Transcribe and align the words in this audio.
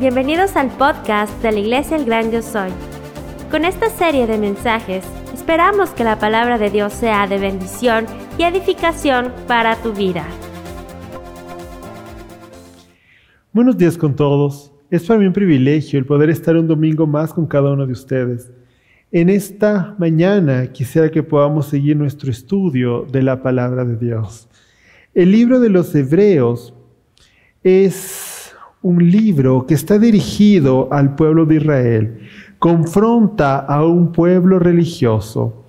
Bienvenidos 0.00 0.56
al 0.56 0.76
podcast 0.76 1.40
de 1.40 1.52
la 1.52 1.60
Iglesia 1.60 1.96
El 1.96 2.04
Gran 2.04 2.32
Yo 2.32 2.42
Soy. 2.42 2.70
Con 3.48 3.64
esta 3.64 3.88
serie 3.90 4.26
de 4.26 4.38
mensajes, 4.38 5.04
esperamos 5.32 5.90
que 5.90 6.02
la 6.02 6.18
palabra 6.18 6.58
de 6.58 6.68
Dios 6.68 6.92
sea 6.92 7.28
de 7.28 7.38
bendición 7.38 8.06
y 8.36 8.42
edificación 8.42 9.32
para 9.46 9.76
tu 9.76 9.92
vida. 9.92 10.26
Buenos 13.52 13.78
días 13.78 13.96
con 13.96 14.16
todos. 14.16 14.72
Es 14.90 15.04
para 15.04 15.20
mí 15.20 15.26
un 15.28 15.32
privilegio 15.32 16.00
el 16.00 16.06
poder 16.06 16.28
estar 16.28 16.56
un 16.56 16.66
domingo 16.66 17.06
más 17.06 17.32
con 17.32 17.46
cada 17.46 17.72
uno 17.72 17.86
de 17.86 17.92
ustedes. 17.92 18.50
En 19.12 19.28
esta 19.28 19.94
mañana 19.96 20.72
quisiera 20.72 21.08
que 21.08 21.22
podamos 21.22 21.66
seguir 21.66 21.96
nuestro 21.96 22.32
estudio 22.32 23.06
de 23.12 23.22
la 23.22 23.40
palabra 23.40 23.84
de 23.84 23.96
Dios. 23.96 24.48
El 25.14 25.30
libro 25.30 25.60
de 25.60 25.68
los 25.68 25.94
Hebreos 25.94 26.74
es 27.62 28.23
un 28.84 29.10
libro 29.10 29.64
que 29.66 29.72
está 29.72 29.98
dirigido 29.98 30.88
al 30.92 31.14
pueblo 31.14 31.46
de 31.46 31.54
Israel, 31.56 32.18
confronta 32.58 33.58
a 33.58 33.82
un 33.82 34.12
pueblo 34.12 34.58
religioso. 34.58 35.64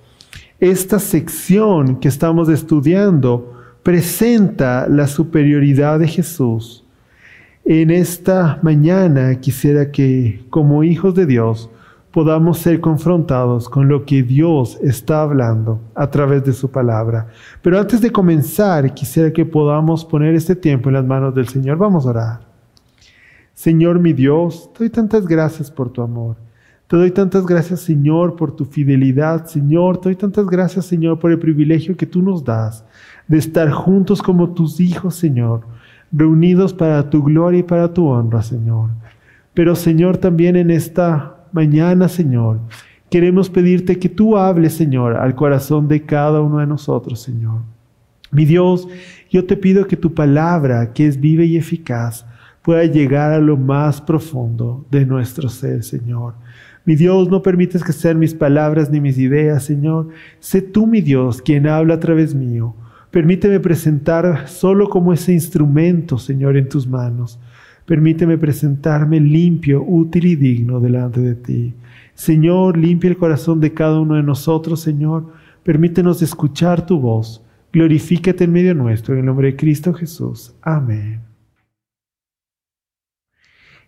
Esta 0.60 0.98
sección 0.98 1.96
que 1.96 2.08
estamos 2.08 2.50
estudiando 2.50 3.54
presenta 3.82 4.86
la 4.86 5.06
superioridad 5.06 5.98
de 5.98 6.08
Jesús. 6.08 6.84
En 7.64 7.90
esta 7.90 8.58
mañana 8.62 9.40
quisiera 9.40 9.90
que 9.90 10.44
como 10.50 10.84
hijos 10.84 11.14
de 11.14 11.24
Dios 11.24 11.70
podamos 12.12 12.58
ser 12.58 12.82
confrontados 12.82 13.70
con 13.70 13.88
lo 13.88 14.04
que 14.04 14.22
Dios 14.22 14.78
está 14.82 15.22
hablando 15.22 15.80
a 15.94 16.10
través 16.10 16.44
de 16.44 16.52
su 16.52 16.70
palabra. 16.70 17.28
Pero 17.62 17.80
antes 17.80 18.02
de 18.02 18.12
comenzar, 18.12 18.92
quisiera 18.92 19.32
que 19.32 19.46
podamos 19.46 20.04
poner 20.04 20.34
este 20.34 20.54
tiempo 20.54 20.90
en 20.90 20.96
las 20.96 21.06
manos 21.06 21.34
del 21.34 21.48
Señor. 21.48 21.78
Vamos 21.78 22.04
a 22.04 22.10
orar. 22.10 22.45
Señor 23.56 23.98
mi 24.00 24.12
Dios, 24.12 24.70
te 24.74 24.80
doy 24.80 24.90
tantas 24.90 25.26
gracias 25.26 25.70
por 25.70 25.88
tu 25.90 26.02
amor. 26.02 26.36
Te 26.88 26.96
doy 26.96 27.10
tantas 27.10 27.46
gracias, 27.46 27.80
Señor, 27.80 28.36
por 28.36 28.54
tu 28.54 28.66
fidelidad, 28.66 29.46
Señor. 29.46 29.96
Te 29.96 30.10
doy 30.10 30.16
tantas 30.16 30.46
gracias, 30.46 30.84
Señor, 30.84 31.18
por 31.18 31.32
el 31.32 31.38
privilegio 31.38 31.96
que 31.96 32.04
tú 32.04 32.20
nos 32.20 32.44
das 32.44 32.84
de 33.26 33.38
estar 33.38 33.70
juntos 33.70 34.20
como 34.20 34.52
tus 34.52 34.78
hijos, 34.78 35.14
Señor, 35.14 35.62
reunidos 36.12 36.74
para 36.74 37.08
tu 37.08 37.22
gloria 37.22 37.60
y 37.60 37.62
para 37.62 37.94
tu 37.94 38.06
honra, 38.06 38.42
Señor. 38.42 38.90
Pero, 39.54 39.74
Señor, 39.74 40.18
también 40.18 40.54
en 40.56 40.70
esta 40.70 41.46
mañana, 41.50 42.08
Señor, 42.08 42.60
queremos 43.08 43.48
pedirte 43.48 43.98
que 43.98 44.10
tú 44.10 44.36
hables, 44.36 44.74
Señor, 44.74 45.16
al 45.16 45.34
corazón 45.34 45.88
de 45.88 46.04
cada 46.04 46.42
uno 46.42 46.58
de 46.58 46.66
nosotros, 46.66 47.22
Señor. 47.22 47.62
Mi 48.30 48.44
Dios, 48.44 48.86
yo 49.30 49.46
te 49.46 49.56
pido 49.56 49.86
que 49.86 49.96
tu 49.96 50.12
palabra, 50.12 50.92
que 50.92 51.06
es 51.06 51.18
viva 51.18 51.42
y 51.42 51.56
eficaz, 51.56 52.26
pueda 52.66 52.84
llegar 52.84 53.30
a 53.30 53.38
lo 53.38 53.56
más 53.56 54.00
profundo 54.00 54.84
de 54.90 55.06
nuestro 55.06 55.48
ser, 55.48 55.84
Señor. 55.84 56.34
Mi 56.84 56.96
Dios, 56.96 57.30
no 57.30 57.40
permites 57.40 57.84
que 57.84 57.92
sean 57.92 58.18
mis 58.18 58.34
palabras 58.34 58.90
ni 58.90 59.00
mis 59.00 59.18
ideas, 59.18 59.62
Señor. 59.62 60.08
Sé 60.40 60.62
tú, 60.62 60.88
mi 60.88 61.00
Dios, 61.00 61.40
quien 61.40 61.68
habla 61.68 61.94
a 61.94 62.00
través 62.00 62.34
mío. 62.34 62.74
Permíteme 63.12 63.60
presentar 63.60 64.48
solo 64.48 64.88
como 64.88 65.12
ese 65.12 65.32
instrumento, 65.32 66.18
Señor, 66.18 66.56
en 66.56 66.68
tus 66.68 66.88
manos. 66.88 67.38
Permíteme 67.84 68.36
presentarme 68.36 69.20
limpio, 69.20 69.84
útil 69.86 70.26
y 70.26 70.34
digno 70.34 70.80
delante 70.80 71.20
de 71.20 71.36
ti. 71.36 71.72
Señor, 72.14 72.76
limpia 72.76 73.10
el 73.10 73.16
corazón 73.16 73.60
de 73.60 73.74
cada 73.74 74.00
uno 74.00 74.16
de 74.16 74.24
nosotros, 74.24 74.80
Señor. 74.80 75.32
Permítenos 75.62 76.20
escuchar 76.20 76.84
tu 76.84 76.98
voz. 76.98 77.44
Glorifícate 77.72 78.42
en 78.42 78.52
medio 78.52 78.74
nuestro, 78.74 79.14
en 79.14 79.20
el 79.20 79.26
nombre 79.26 79.52
de 79.52 79.56
Cristo 79.56 79.94
Jesús. 79.94 80.52
Amén. 80.62 81.25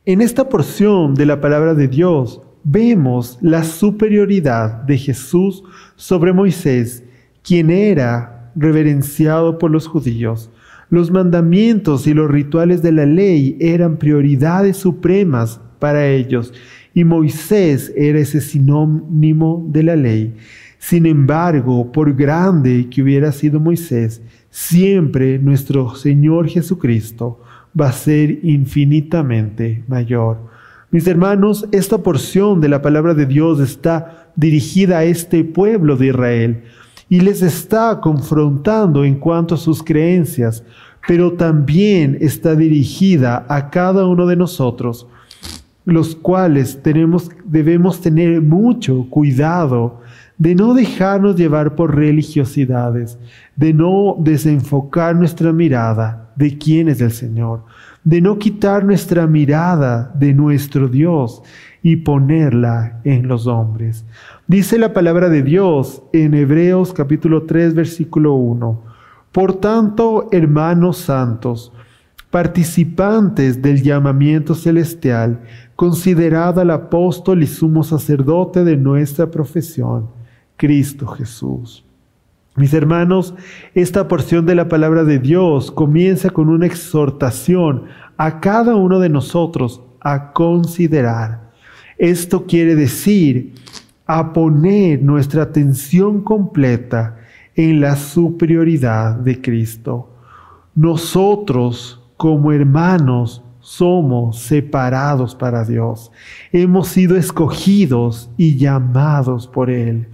En 0.08 0.22
esta 0.22 0.48
porción 0.48 1.14
de 1.14 1.26
la 1.26 1.38
palabra 1.38 1.74
de 1.74 1.86
Dios 1.86 2.40
vemos 2.64 3.38
la 3.42 3.62
superioridad 3.62 4.84
de 4.84 4.96
Jesús 4.96 5.62
sobre 5.96 6.32
Moisés, 6.32 7.04
quien 7.42 7.68
era 7.68 8.50
reverenciado 8.56 9.58
por 9.58 9.70
los 9.70 9.86
judíos. 9.86 10.50
Los 10.88 11.10
mandamientos 11.10 12.06
y 12.06 12.14
los 12.14 12.30
rituales 12.30 12.80
de 12.80 12.92
la 12.92 13.04
ley 13.04 13.58
eran 13.60 13.98
prioridades 13.98 14.78
supremas 14.78 15.60
para 15.78 16.08
ellos 16.08 16.54
y 16.94 17.04
Moisés 17.04 17.92
era 17.94 18.18
ese 18.18 18.40
sinónimo 18.40 19.66
de 19.68 19.82
la 19.82 19.94
ley. 19.94 20.34
Sin 20.78 21.04
embargo, 21.04 21.92
por 21.92 22.14
grande 22.14 22.88
que 22.90 23.02
hubiera 23.02 23.30
sido 23.30 23.60
Moisés, 23.60 24.22
siempre 24.48 25.38
nuestro 25.38 25.94
Señor 25.96 26.48
Jesucristo 26.48 27.42
va 27.78 27.88
a 27.88 27.92
ser 27.92 28.44
infinitamente 28.44 29.84
mayor. 29.88 30.38
Mis 30.90 31.06
hermanos, 31.06 31.66
esta 31.70 31.98
porción 31.98 32.60
de 32.60 32.68
la 32.68 32.80
palabra 32.80 33.12
de 33.12 33.26
Dios 33.26 33.60
está 33.60 34.30
dirigida 34.36 34.98
a 34.98 35.04
este 35.04 35.44
pueblo 35.44 35.96
de 35.96 36.06
Israel 36.06 36.62
y 37.08 37.20
les 37.20 37.42
está 37.42 38.00
confrontando 38.00 39.04
en 39.04 39.16
cuanto 39.16 39.54
a 39.54 39.58
sus 39.58 39.82
creencias, 39.82 40.64
pero 41.06 41.32
también 41.32 42.16
está 42.20 42.54
dirigida 42.54 43.44
a 43.48 43.68
cada 43.70 44.06
uno 44.06 44.26
de 44.26 44.36
nosotros, 44.36 45.06
los 45.84 46.14
cuales 46.14 46.82
tenemos, 46.82 47.30
debemos 47.44 48.00
tener 48.00 48.40
mucho 48.40 49.06
cuidado 49.10 50.00
de 50.38 50.54
no 50.54 50.72
dejarnos 50.72 51.36
llevar 51.36 51.74
por 51.74 51.96
religiosidades, 51.96 53.18
de 53.56 53.74
no 53.74 54.16
desenfocar 54.18 55.16
nuestra 55.16 55.52
mirada 55.52 56.27
de 56.38 56.56
quién 56.56 56.88
es 56.88 57.00
el 57.00 57.10
Señor, 57.10 57.64
de 58.04 58.20
no 58.20 58.38
quitar 58.38 58.84
nuestra 58.84 59.26
mirada 59.26 60.12
de 60.14 60.32
nuestro 60.32 60.88
Dios 60.88 61.42
y 61.82 61.96
ponerla 61.96 63.00
en 63.02 63.26
los 63.26 63.48
hombres. 63.48 64.04
Dice 64.46 64.78
la 64.78 64.92
palabra 64.92 65.28
de 65.28 65.42
Dios 65.42 66.00
en 66.12 66.34
Hebreos 66.34 66.92
capítulo 66.92 67.42
3 67.42 67.74
versículo 67.74 68.34
1. 68.34 68.82
Por 69.32 69.54
tanto, 69.54 70.28
hermanos 70.30 70.98
santos, 70.98 71.72
participantes 72.30 73.60
del 73.60 73.82
llamamiento 73.82 74.54
celestial, 74.54 75.40
considerad 75.74 76.56
al 76.60 76.70
apóstol 76.70 77.42
y 77.42 77.48
sumo 77.48 77.82
sacerdote 77.82 78.62
de 78.62 78.76
nuestra 78.76 79.28
profesión, 79.28 80.06
Cristo 80.56 81.04
Jesús. 81.08 81.87
Mis 82.58 82.74
hermanos, 82.74 83.34
esta 83.72 84.08
porción 84.08 84.44
de 84.44 84.56
la 84.56 84.68
palabra 84.68 85.04
de 85.04 85.20
Dios 85.20 85.70
comienza 85.70 86.30
con 86.30 86.48
una 86.48 86.66
exhortación 86.66 87.84
a 88.16 88.40
cada 88.40 88.74
uno 88.74 88.98
de 88.98 89.08
nosotros 89.08 89.80
a 90.00 90.32
considerar. 90.32 91.52
Esto 91.98 92.46
quiere 92.46 92.74
decir 92.74 93.54
a 94.06 94.32
poner 94.32 95.00
nuestra 95.00 95.42
atención 95.44 96.22
completa 96.22 97.18
en 97.54 97.80
la 97.80 97.94
superioridad 97.94 99.14
de 99.14 99.40
Cristo. 99.40 100.10
Nosotros 100.74 102.02
como 102.16 102.50
hermanos 102.50 103.44
somos 103.60 104.40
separados 104.40 105.36
para 105.36 105.64
Dios. 105.64 106.10
Hemos 106.50 106.88
sido 106.88 107.16
escogidos 107.16 108.30
y 108.36 108.56
llamados 108.56 109.46
por 109.46 109.70
Él 109.70 110.08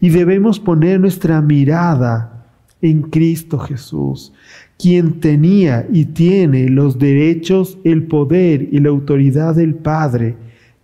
y 0.00 0.10
debemos 0.10 0.60
poner 0.60 1.00
nuestra 1.00 1.40
mirada 1.40 2.36
en 2.82 3.02
Cristo 3.02 3.58
Jesús, 3.58 4.32
quien 4.78 5.20
tenía 5.20 5.86
y 5.90 6.04
tiene 6.06 6.68
los 6.68 6.98
derechos, 6.98 7.78
el 7.84 8.06
poder 8.06 8.68
y 8.70 8.80
la 8.80 8.90
autoridad 8.90 9.54
del 9.54 9.74
Padre, 9.74 10.36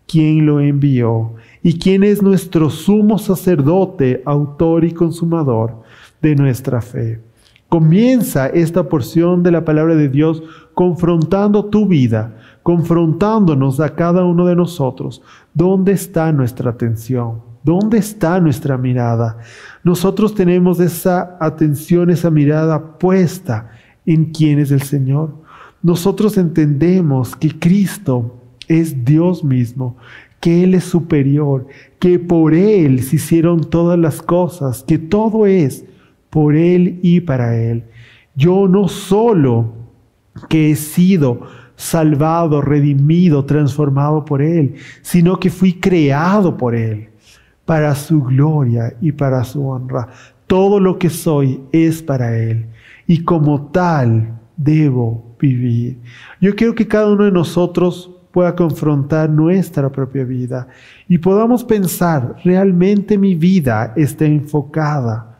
quien 0.06 0.46
lo 0.46 0.60
envió, 0.60 1.34
y 1.62 1.78
quien 1.78 2.02
es 2.02 2.22
nuestro 2.22 2.70
sumo 2.70 3.18
sacerdote, 3.18 4.22
autor 4.24 4.84
y 4.84 4.92
consumador 4.92 5.82
de 6.20 6.34
nuestra 6.34 6.80
fe. 6.80 7.20
Comienza 7.68 8.48
esta 8.48 8.88
porción 8.88 9.42
de 9.42 9.50
la 9.50 9.64
palabra 9.64 9.94
de 9.94 10.08
Dios 10.08 10.42
confrontando 10.74 11.66
tu 11.66 11.86
vida, 11.86 12.36
confrontándonos 12.62 13.80
a 13.80 13.94
cada 13.94 14.24
uno 14.24 14.46
de 14.46 14.56
nosotros. 14.56 15.22
¿Dónde 15.54 15.92
está 15.92 16.32
nuestra 16.32 16.70
atención? 16.70 17.51
¿Dónde 17.64 17.98
está 17.98 18.40
nuestra 18.40 18.76
mirada? 18.76 19.38
Nosotros 19.84 20.34
tenemos 20.34 20.80
esa 20.80 21.36
atención, 21.40 22.10
esa 22.10 22.28
mirada 22.28 22.98
puesta 22.98 23.70
en 24.04 24.26
quién 24.26 24.58
es 24.58 24.72
el 24.72 24.82
Señor. 24.82 25.36
Nosotros 25.80 26.36
entendemos 26.38 27.36
que 27.36 27.56
Cristo 27.56 28.36
es 28.66 29.04
Dios 29.04 29.44
mismo, 29.44 29.96
que 30.40 30.64
Él 30.64 30.74
es 30.74 30.84
superior, 30.84 31.68
que 32.00 32.18
por 32.18 32.52
Él 32.52 33.00
se 33.04 33.16
hicieron 33.16 33.60
todas 33.70 33.98
las 33.98 34.22
cosas, 34.22 34.82
que 34.82 34.98
todo 34.98 35.46
es 35.46 35.84
por 36.30 36.56
Él 36.56 36.98
y 37.00 37.20
para 37.20 37.56
Él. 37.56 37.84
Yo 38.34 38.66
no 38.66 38.88
solo 38.88 39.72
que 40.48 40.72
he 40.72 40.76
sido 40.76 41.42
salvado, 41.76 42.60
redimido, 42.60 43.44
transformado 43.44 44.24
por 44.24 44.42
Él, 44.42 44.74
sino 45.02 45.38
que 45.38 45.50
fui 45.50 45.74
creado 45.74 46.56
por 46.56 46.74
Él 46.74 47.11
para 47.72 47.94
su 47.94 48.22
gloria 48.22 48.94
y 49.00 49.12
para 49.12 49.42
su 49.44 49.66
honra. 49.66 50.06
Todo 50.46 50.78
lo 50.78 50.98
que 50.98 51.08
soy 51.08 51.58
es 51.72 52.02
para 52.02 52.36
Él 52.36 52.66
y 53.06 53.24
como 53.24 53.68
tal 53.68 54.38
debo 54.58 55.34
vivir. 55.40 55.96
Yo 56.38 56.54
quiero 56.54 56.74
que 56.74 56.86
cada 56.86 57.10
uno 57.10 57.24
de 57.24 57.32
nosotros 57.32 58.10
pueda 58.30 58.54
confrontar 58.54 59.30
nuestra 59.30 59.90
propia 59.90 60.22
vida 60.22 60.68
y 61.08 61.16
podamos 61.16 61.64
pensar, 61.64 62.36
¿realmente 62.44 63.16
mi 63.16 63.36
vida 63.36 63.94
está 63.96 64.26
enfocada 64.26 65.38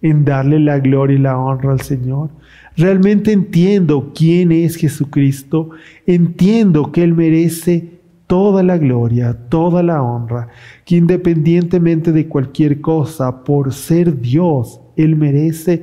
en 0.00 0.24
darle 0.24 0.60
la 0.60 0.78
gloria 0.78 1.16
y 1.16 1.22
la 1.22 1.36
honra 1.36 1.72
al 1.72 1.80
Señor? 1.80 2.30
¿Realmente 2.76 3.32
entiendo 3.32 4.12
quién 4.14 4.52
es 4.52 4.76
Jesucristo? 4.76 5.70
Entiendo 6.06 6.92
que 6.92 7.02
Él 7.02 7.14
merece 7.14 7.93
toda 8.26 8.62
la 8.62 8.78
gloria, 8.78 9.36
toda 9.48 9.82
la 9.82 10.02
honra, 10.02 10.48
que 10.84 10.96
independientemente 10.96 12.12
de 12.12 12.26
cualquier 12.28 12.80
cosa, 12.80 13.44
por 13.44 13.72
ser 13.72 14.20
Dios, 14.20 14.80
Él 14.96 15.16
merece 15.16 15.82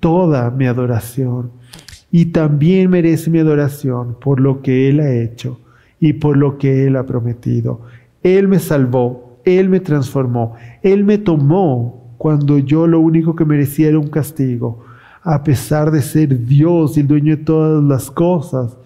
toda 0.00 0.50
mi 0.50 0.66
adoración. 0.66 1.50
Y 2.10 2.26
también 2.26 2.90
merece 2.90 3.30
mi 3.30 3.38
adoración 3.38 4.16
por 4.20 4.40
lo 4.40 4.60
que 4.62 4.88
Él 4.88 5.00
ha 5.00 5.12
hecho 5.14 5.60
y 5.98 6.14
por 6.14 6.36
lo 6.36 6.58
que 6.58 6.86
Él 6.86 6.96
ha 6.96 7.06
prometido. 7.06 7.82
Él 8.22 8.48
me 8.48 8.58
salvó, 8.58 9.40
Él 9.44 9.68
me 9.68 9.80
transformó, 9.80 10.54
Él 10.82 11.04
me 11.04 11.18
tomó 11.18 12.14
cuando 12.18 12.58
yo 12.58 12.86
lo 12.86 13.00
único 13.00 13.34
que 13.34 13.44
merecía 13.44 13.88
era 13.88 13.98
un 13.98 14.08
castigo. 14.08 14.84
A 15.22 15.42
pesar 15.42 15.90
de 15.90 16.02
ser 16.02 16.44
Dios 16.46 16.96
y 16.96 17.00
el 17.00 17.08
dueño 17.08 17.36
de 17.36 17.44
todas 17.44 17.82
las 17.82 18.10
cosas, 18.10 18.76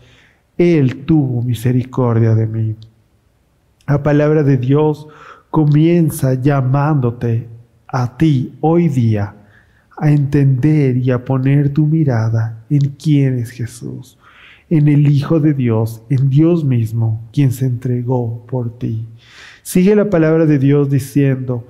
Él 0.58 1.04
tuvo 1.04 1.42
misericordia 1.42 2.34
de 2.34 2.46
mí. 2.46 2.76
La 3.88 4.02
palabra 4.02 4.42
de 4.42 4.56
Dios 4.56 5.06
comienza 5.48 6.34
llamándote 6.34 7.46
a 7.86 8.16
ti 8.16 8.52
hoy 8.60 8.88
día 8.88 9.36
a 9.96 10.10
entender 10.10 10.96
y 10.96 11.12
a 11.12 11.24
poner 11.24 11.72
tu 11.72 11.86
mirada 11.86 12.64
en 12.68 12.96
quién 13.00 13.38
es 13.38 13.50
Jesús, 13.50 14.18
en 14.70 14.88
el 14.88 15.08
Hijo 15.08 15.38
de 15.38 15.54
Dios, 15.54 16.02
en 16.10 16.28
Dios 16.28 16.64
mismo, 16.64 17.28
quien 17.32 17.52
se 17.52 17.66
entregó 17.66 18.44
por 18.46 18.76
ti. 18.76 19.06
Sigue 19.62 19.94
la 19.94 20.10
palabra 20.10 20.46
de 20.46 20.58
Dios 20.58 20.90
diciendo, 20.90 21.68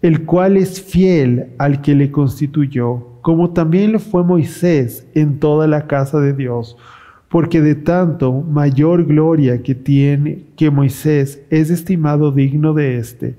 el 0.00 0.24
cual 0.24 0.56
es 0.56 0.80
fiel 0.80 1.50
al 1.58 1.82
que 1.82 1.94
le 1.94 2.10
constituyó, 2.10 3.20
como 3.20 3.50
también 3.50 3.92
lo 3.92 3.98
fue 3.98 4.24
Moisés 4.24 5.06
en 5.14 5.38
toda 5.38 5.66
la 5.66 5.86
casa 5.86 6.18
de 6.18 6.32
Dios 6.32 6.78
porque 7.28 7.60
de 7.60 7.74
tanto 7.74 8.32
mayor 8.32 9.04
gloria 9.04 9.62
que 9.62 9.74
tiene 9.74 10.46
que 10.56 10.70
Moisés 10.70 11.42
es 11.50 11.70
estimado 11.70 12.32
digno 12.32 12.72
de 12.72 12.98
éste, 12.98 13.36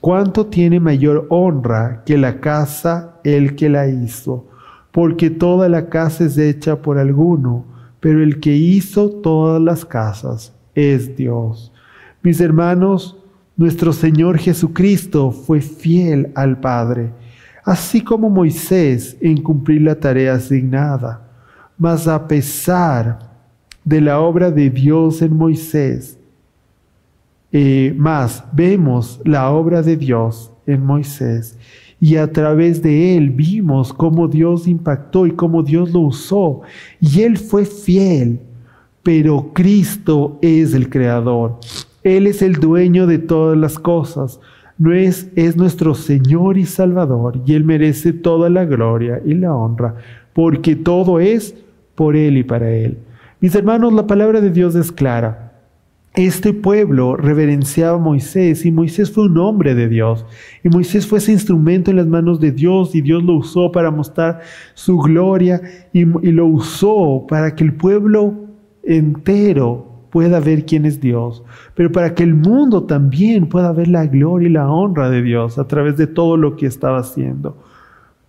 cuánto 0.00 0.46
tiene 0.46 0.80
mayor 0.80 1.26
honra 1.30 2.02
que 2.04 2.18
la 2.18 2.40
casa 2.40 3.20
el 3.22 3.54
que 3.54 3.68
la 3.68 3.88
hizo, 3.88 4.48
porque 4.90 5.30
toda 5.30 5.68
la 5.68 5.88
casa 5.88 6.24
es 6.24 6.36
hecha 6.38 6.82
por 6.82 6.98
alguno, 6.98 7.64
pero 8.00 8.22
el 8.22 8.40
que 8.40 8.54
hizo 8.54 9.08
todas 9.08 9.62
las 9.62 9.84
casas 9.84 10.52
es 10.74 11.16
Dios. 11.16 11.72
Mis 12.22 12.40
hermanos, 12.40 13.16
nuestro 13.56 13.92
Señor 13.92 14.38
Jesucristo 14.38 15.30
fue 15.30 15.60
fiel 15.60 16.32
al 16.34 16.58
Padre, 16.58 17.12
así 17.64 18.00
como 18.00 18.28
Moisés 18.28 19.16
en 19.20 19.40
cumplir 19.40 19.82
la 19.82 19.94
tarea 19.94 20.34
asignada 20.34 21.23
mas 21.76 22.06
a 22.08 22.26
pesar 22.26 23.18
de 23.84 24.00
la 24.00 24.20
obra 24.20 24.50
de 24.50 24.70
Dios 24.70 25.20
en 25.22 25.36
Moisés, 25.36 26.18
eh, 27.52 27.94
más 27.96 28.44
vemos 28.52 29.20
la 29.24 29.50
obra 29.50 29.82
de 29.82 29.96
Dios 29.96 30.52
en 30.66 30.84
Moisés 30.84 31.56
y 32.00 32.16
a 32.16 32.30
través 32.32 32.82
de 32.82 33.16
él 33.16 33.30
vimos 33.30 33.92
cómo 33.92 34.26
Dios 34.26 34.66
impactó 34.66 35.26
y 35.26 35.30
cómo 35.30 35.62
Dios 35.62 35.92
lo 35.92 36.00
usó 36.00 36.62
y 37.00 37.22
él 37.22 37.38
fue 37.38 37.64
fiel, 37.64 38.40
pero 39.02 39.52
Cristo 39.52 40.38
es 40.42 40.74
el 40.74 40.88
creador. 40.90 41.58
Él 42.02 42.26
es 42.26 42.42
el 42.42 42.54
dueño 42.54 43.06
de 43.06 43.18
todas 43.18 43.56
las 43.56 43.78
cosas. 43.78 44.38
No 44.76 44.92
es, 44.92 45.30
es 45.36 45.56
nuestro 45.56 45.94
Señor 45.94 46.58
y 46.58 46.66
Salvador 46.66 47.40
y 47.46 47.54
Él 47.54 47.64
merece 47.64 48.12
toda 48.12 48.50
la 48.50 48.64
gloria 48.64 49.22
y 49.24 49.34
la 49.34 49.54
honra, 49.54 49.94
porque 50.32 50.76
todo 50.76 51.20
es 51.20 51.54
por 51.94 52.16
Él 52.16 52.38
y 52.38 52.44
para 52.44 52.70
Él. 52.70 52.98
Mis 53.40 53.54
hermanos, 53.54 53.92
la 53.92 54.06
palabra 54.06 54.40
de 54.40 54.50
Dios 54.50 54.74
es 54.74 54.90
clara. 54.90 55.52
Este 56.14 56.52
pueblo 56.52 57.16
reverenciaba 57.16 57.96
a 57.96 58.00
Moisés 58.00 58.64
y 58.64 58.70
Moisés 58.70 59.10
fue 59.10 59.24
un 59.24 59.36
hombre 59.36 59.74
de 59.74 59.88
Dios. 59.88 60.24
Y 60.62 60.68
Moisés 60.68 61.06
fue 61.06 61.18
ese 61.18 61.32
instrumento 61.32 61.90
en 61.90 61.96
las 61.96 62.06
manos 62.06 62.38
de 62.38 62.52
Dios 62.52 62.94
y 62.94 63.00
Dios 63.00 63.24
lo 63.24 63.34
usó 63.34 63.72
para 63.72 63.90
mostrar 63.90 64.40
su 64.74 64.96
gloria 64.98 65.60
y, 65.92 66.02
y 66.02 66.32
lo 66.32 66.46
usó 66.46 67.26
para 67.28 67.56
que 67.56 67.64
el 67.64 67.74
pueblo 67.74 68.32
entero 68.84 69.94
pueda 70.14 70.38
ver 70.38 70.64
quién 70.64 70.86
es 70.86 71.00
Dios, 71.00 71.42
pero 71.74 71.90
para 71.90 72.14
que 72.14 72.22
el 72.22 72.34
mundo 72.34 72.84
también 72.84 73.48
pueda 73.48 73.72
ver 73.72 73.88
la 73.88 74.06
gloria 74.06 74.48
y 74.48 74.52
la 74.52 74.70
honra 74.70 75.10
de 75.10 75.22
Dios 75.22 75.58
a 75.58 75.66
través 75.66 75.96
de 75.96 76.06
todo 76.06 76.36
lo 76.36 76.54
que 76.54 76.66
estaba 76.66 76.98
haciendo. 76.98 77.58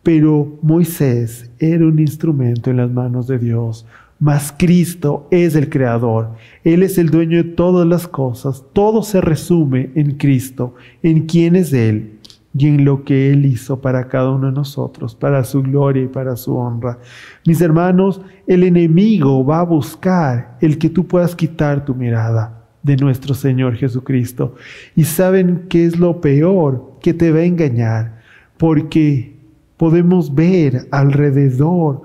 Pero 0.06 0.60
Moisés 0.62 1.50
era 1.58 1.84
un 1.84 1.98
instrumento 1.98 2.70
en 2.70 2.78
las 2.78 2.92
manos 2.92 3.26
de 3.26 3.40
Dios, 3.40 3.88
mas 4.20 4.54
Cristo 4.56 5.28
es 5.32 5.56
el 5.56 5.68
creador. 5.68 6.30
Él 6.64 6.84
es 6.84 7.00
el 7.00 7.10
dueño 7.10 7.38
de 7.38 7.50
todas 7.50 7.88
las 7.88 8.08
cosas. 8.08 8.64
Todo 8.72 9.02
se 9.02 9.20
resume 9.20 9.90
en 9.96 10.12
Cristo, 10.12 10.76
en 11.02 11.26
quién 11.26 11.56
es 11.56 11.74
Él 11.74 12.20
y 12.56 12.68
en 12.68 12.86
lo 12.86 13.04
que 13.04 13.32
Él 13.32 13.48
hizo 13.48 13.82
para 13.82 14.08
cada 14.08 14.30
uno 14.30 14.46
de 14.46 14.54
nosotros, 14.54 15.16
para 15.16 15.44
su 15.44 15.64
gloria 15.64 16.04
y 16.04 16.08
para 16.08 16.36
su 16.36 16.56
honra. 16.56 17.00
Mis 17.48 17.60
hermanos, 17.60 18.22
el 18.46 18.64
enemigo 18.64 19.44
va 19.44 19.62
a 19.62 19.66
buscar 19.66 20.60
el 20.62 20.78
que 20.78 20.92
tú 20.92 21.08
puedas 21.08 21.36
quitar 21.36 21.84
tu 21.84 21.96
mirada 21.96 22.64
de 22.84 22.96
nuestro 22.96 23.34
Señor 23.34 23.76
Jesucristo. 23.76 24.54
Y 24.96 25.06
saben 25.06 25.66
qué 25.68 25.84
es 25.84 25.98
lo 25.98 26.22
peor 26.22 26.92
que 27.02 27.16
te 27.16 27.32
va 27.32 27.40
a 27.40 27.46
engañar, 27.46 28.22
porque 28.58 29.35
podemos 29.78 30.34
ver 30.34 30.88
alrededor 30.92 32.04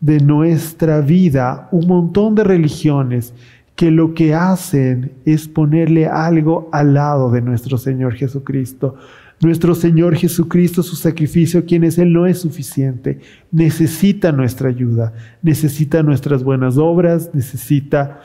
de 0.00 0.20
nuestra 0.20 1.00
vida 1.00 1.68
un 1.70 1.86
montón 1.86 2.34
de 2.34 2.44
religiones 2.44 3.32
que 3.76 3.90
lo 3.90 4.14
que 4.14 4.34
hacen 4.34 5.12
es 5.24 5.48
ponerle 5.48 6.06
algo 6.06 6.68
al 6.72 6.94
lado 6.94 7.30
de 7.30 7.40
nuestro 7.40 7.78
Señor 7.78 8.14
Jesucristo. 8.14 8.96
Nuestro 9.40 9.74
Señor 9.74 10.14
Jesucristo, 10.14 10.82
su 10.82 10.94
sacrificio, 10.94 11.64
quien 11.64 11.82
es 11.84 11.98
Él, 11.98 12.12
no 12.12 12.26
es 12.26 12.40
suficiente. 12.40 13.20
Necesita 13.50 14.30
nuestra 14.30 14.68
ayuda, 14.68 15.12
necesita 15.42 16.02
nuestras 16.02 16.44
buenas 16.44 16.78
obras, 16.78 17.30
necesita 17.32 18.20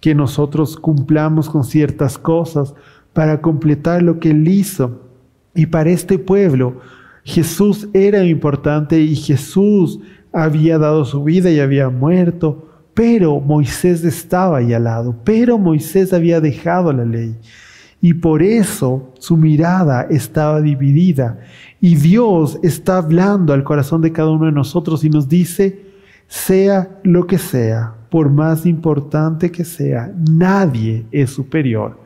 que 0.00 0.14
nosotros 0.14 0.76
cumplamos 0.76 1.50
con 1.50 1.64
ciertas 1.64 2.16
cosas 2.16 2.74
para 3.12 3.40
completar 3.40 4.02
lo 4.02 4.18
que 4.18 4.30
Él 4.30 4.48
hizo. 4.48 5.02
Y 5.54 5.66
para 5.66 5.90
este 5.90 6.18
pueblo, 6.18 6.80
Jesús 7.24 7.88
era 7.92 8.24
importante 8.24 9.00
y 9.00 9.14
Jesús 9.14 10.00
había 10.32 10.78
dado 10.78 11.04
su 11.04 11.22
vida 11.22 11.50
y 11.50 11.60
había 11.60 11.88
muerto, 11.88 12.68
pero 12.94 13.40
Moisés 13.40 14.04
estaba 14.04 14.58
ahí 14.58 14.72
al 14.72 14.84
lado, 14.84 15.16
pero 15.24 15.58
Moisés 15.58 16.12
había 16.12 16.40
dejado 16.40 16.92
la 16.92 17.04
ley. 17.04 17.36
Y 18.00 18.14
por 18.14 18.42
eso 18.42 19.12
su 19.20 19.36
mirada 19.36 20.02
estaba 20.10 20.60
dividida. 20.60 21.38
Y 21.80 21.94
Dios 21.94 22.58
está 22.62 22.96
hablando 22.98 23.52
al 23.52 23.62
corazón 23.62 24.02
de 24.02 24.10
cada 24.10 24.30
uno 24.30 24.46
de 24.46 24.52
nosotros 24.52 25.04
y 25.04 25.10
nos 25.10 25.28
dice, 25.28 25.92
sea 26.26 26.98
lo 27.04 27.28
que 27.28 27.38
sea, 27.38 27.94
por 28.10 28.28
más 28.28 28.66
importante 28.66 29.52
que 29.52 29.64
sea, 29.64 30.12
nadie 30.28 31.06
es 31.12 31.30
superior 31.30 32.00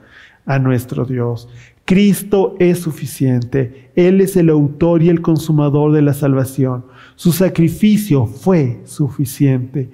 a 0.45 0.59
nuestro 0.59 1.07
Dios. 1.07 1.49
Cristo 1.87 2.57
es 2.59 2.81
suficiente. 2.81 3.91
Él 3.95 4.21
es 4.21 4.37
el 4.37 4.51
autor 4.51 5.03
y 5.03 5.09
el 5.09 5.23
consumador 5.23 5.93
de 5.93 6.03
la 6.03 6.15
salvación. 6.15 6.85
Su 7.15 7.31
sacrificio 7.31 8.27
fue 8.27 8.81
suficiente. 8.85 9.91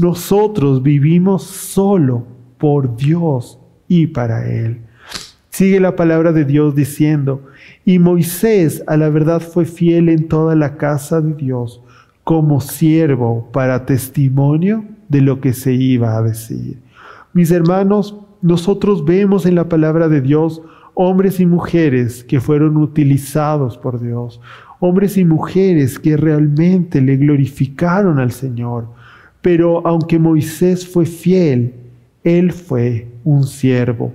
Nosotros 0.00 0.82
vivimos 0.82 1.42
solo 1.42 2.26
por 2.58 2.94
Dios 2.94 3.58
y 3.88 4.08
para 4.08 4.48
Él. 4.48 4.82
Sigue 5.48 5.80
la 5.80 5.96
palabra 5.96 6.32
de 6.32 6.44
Dios 6.44 6.74
diciendo, 6.74 7.42
y 7.86 7.98
Moisés 7.98 8.84
a 8.86 8.98
la 8.98 9.08
verdad 9.08 9.40
fue 9.40 9.64
fiel 9.64 10.10
en 10.10 10.28
toda 10.28 10.54
la 10.54 10.76
casa 10.76 11.22
de 11.22 11.32
Dios 11.32 11.80
como 12.22 12.60
siervo 12.60 13.48
para 13.50 13.86
testimonio 13.86 14.84
de 15.08 15.22
lo 15.22 15.40
que 15.40 15.54
se 15.54 15.72
iba 15.72 16.16
a 16.16 16.22
decir. 16.22 16.78
Mis 17.32 17.50
hermanos, 17.50 18.14
nosotros 18.42 19.04
vemos 19.04 19.46
en 19.46 19.54
la 19.54 19.68
palabra 19.68 20.08
de 20.08 20.20
Dios 20.20 20.62
hombres 21.02 21.40
y 21.40 21.46
mujeres 21.46 22.22
que 22.22 22.40
fueron 22.40 22.76
utilizados 22.76 23.78
por 23.78 23.98
Dios, 24.02 24.38
hombres 24.80 25.16
y 25.16 25.24
mujeres 25.24 25.98
que 25.98 26.14
realmente 26.14 27.00
le 27.00 27.16
glorificaron 27.16 28.18
al 28.18 28.32
Señor. 28.32 28.86
Pero 29.40 29.86
aunque 29.86 30.18
Moisés 30.18 30.86
fue 30.86 31.06
fiel, 31.06 31.72
él 32.22 32.52
fue 32.52 33.08
un 33.24 33.44
siervo. 33.44 34.12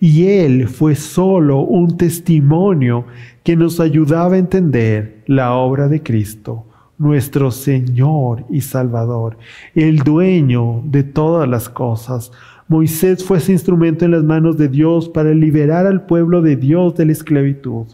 Y 0.00 0.26
él 0.26 0.66
fue 0.66 0.96
solo 0.96 1.60
un 1.60 1.96
testimonio 1.96 3.04
que 3.44 3.54
nos 3.54 3.78
ayudaba 3.78 4.34
a 4.34 4.38
entender 4.38 5.22
la 5.26 5.54
obra 5.54 5.86
de 5.86 6.02
Cristo, 6.02 6.66
nuestro 6.98 7.52
Señor 7.52 8.46
y 8.50 8.62
Salvador, 8.62 9.38
el 9.76 9.98
dueño 9.98 10.82
de 10.86 11.04
todas 11.04 11.48
las 11.48 11.68
cosas. 11.68 12.32
Moisés 12.72 13.22
fue 13.22 13.36
ese 13.36 13.52
instrumento 13.52 14.06
en 14.06 14.12
las 14.12 14.24
manos 14.24 14.56
de 14.56 14.66
Dios 14.66 15.06
para 15.06 15.34
liberar 15.34 15.86
al 15.86 16.06
pueblo 16.06 16.40
de 16.40 16.56
Dios 16.56 16.94
de 16.94 17.04
la 17.04 17.12
esclavitud. 17.12 17.84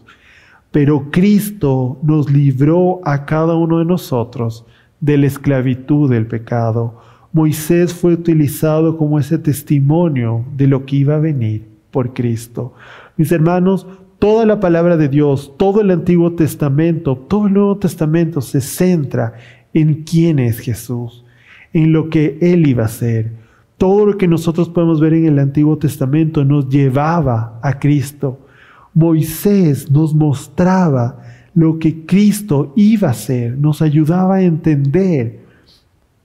Pero 0.71 1.11
Cristo 1.11 1.99
nos 2.01 2.31
libró 2.31 3.01
a 3.03 3.25
cada 3.25 3.55
uno 3.55 3.79
de 3.79 3.83
nosotros 3.83 4.65
de 5.01 5.17
la 5.17 5.27
esclavitud 5.27 6.09
del 6.09 6.27
pecado. 6.27 6.97
Moisés 7.33 7.93
fue 7.93 8.13
utilizado 8.13 8.95
como 8.95 9.19
ese 9.19 9.37
testimonio 9.37 10.45
de 10.55 10.67
lo 10.67 10.85
que 10.85 10.95
iba 10.95 11.15
a 11.15 11.19
venir 11.19 11.65
por 11.91 12.13
Cristo. 12.13 12.73
Mis 13.17 13.33
hermanos, 13.33 13.85
toda 14.17 14.45
la 14.45 14.61
palabra 14.61 14.95
de 14.95 15.09
Dios, 15.09 15.55
todo 15.57 15.81
el 15.81 15.91
Antiguo 15.91 16.35
Testamento, 16.35 17.17
todo 17.17 17.47
el 17.47 17.53
Nuevo 17.53 17.79
Testamento 17.79 18.39
se 18.39 18.61
centra 18.61 19.33
en 19.73 20.05
quién 20.05 20.39
es 20.39 20.57
Jesús, 20.59 21.25
en 21.73 21.91
lo 21.91 22.09
que 22.09 22.37
Él 22.39 22.65
iba 22.65 22.85
a 22.85 22.87
ser. 22.87 23.38
Todo 23.79 24.05
lo 24.07 24.17
que 24.17 24.27
nosotros 24.27 24.67
podemos 24.67 24.99
ver 24.99 25.13
en 25.13 25.25
el 25.25 25.39
Antiguo 25.39 25.77
Testamento 25.77 26.43
nos 26.43 26.67
llevaba 26.67 27.61
a 27.63 27.79
Cristo. 27.79 28.45
Moisés 28.93 29.89
nos 29.89 30.13
mostraba 30.13 31.21
lo 31.53 31.79
que 31.79 32.05
Cristo 32.05 32.73
iba 32.75 33.09
a 33.09 33.13
ser, 33.13 33.57
nos 33.57 33.81
ayudaba 33.81 34.35
a 34.35 34.41
entender 34.41 35.39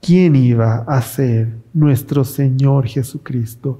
quién 0.01 0.35
iba 0.35 0.79
a 0.79 1.01
ser 1.01 1.53
nuestro 1.73 2.25
Señor 2.25 2.87
Jesucristo. 2.87 3.79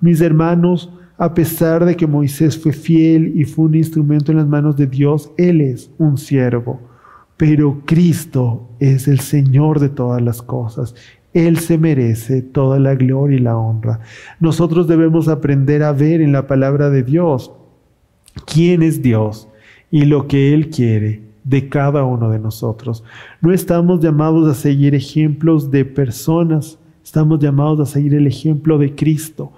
Mis 0.00 0.20
hermanos, 0.20 0.92
a 1.18 1.34
pesar 1.34 1.84
de 1.84 1.96
que 1.96 2.06
Moisés 2.06 2.56
fue 2.56 2.72
fiel 2.72 3.32
y 3.34 3.44
fue 3.44 3.64
un 3.64 3.74
instrumento 3.74 4.30
en 4.30 4.38
las 4.38 4.46
manos 4.46 4.76
de 4.76 4.86
Dios, 4.86 5.32
Él 5.36 5.62
es 5.62 5.90
un 5.98 6.16
siervo. 6.16 6.80
Pero 7.36 7.82
Cristo 7.84 8.68
es 8.78 9.08
el 9.08 9.18
Señor 9.18 9.80
de 9.80 9.88
todas 9.88 10.22
las 10.22 10.42
cosas. 10.42 10.94
Él 11.36 11.58
se 11.58 11.78
merece 11.78 12.42
toda 12.42 12.78
la 12.78 12.94
gloria 12.94 13.38
y 13.38 13.40
la 13.40 13.56
honra. 13.56 14.00
Nosotros 14.40 14.88
debemos 14.88 15.28
aprender 15.28 15.82
a 15.82 15.92
ver 15.92 16.20
en 16.20 16.32
la 16.32 16.46
palabra 16.46 16.90
de 16.90 17.02
Dios 17.02 17.52
quién 18.44 18.82
es 18.82 19.02
Dios 19.02 19.48
y 19.90 20.04
lo 20.04 20.26
que 20.26 20.54
Él 20.54 20.70
quiere 20.70 21.22
de 21.44 21.68
cada 21.68 22.04
uno 22.04 22.30
de 22.30 22.38
nosotros. 22.38 23.04
No 23.40 23.52
estamos 23.52 24.00
llamados 24.00 24.50
a 24.50 24.54
seguir 24.54 24.94
ejemplos 24.94 25.70
de 25.70 25.84
personas, 25.84 26.78
estamos 27.04 27.38
llamados 27.38 27.80
a 27.80 27.92
seguir 27.92 28.14
el 28.14 28.26
ejemplo 28.26 28.78
de 28.78 28.94
Cristo 28.94 29.52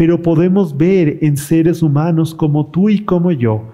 pero 0.00 0.22
podemos 0.22 0.74
ver 0.78 1.18
en 1.20 1.36
seres 1.36 1.82
humanos 1.82 2.34
como 2.34 2.64
tú 2.64 2.88
y 2.88 3.04
como 3.04 3.32
yo 3.32 3.64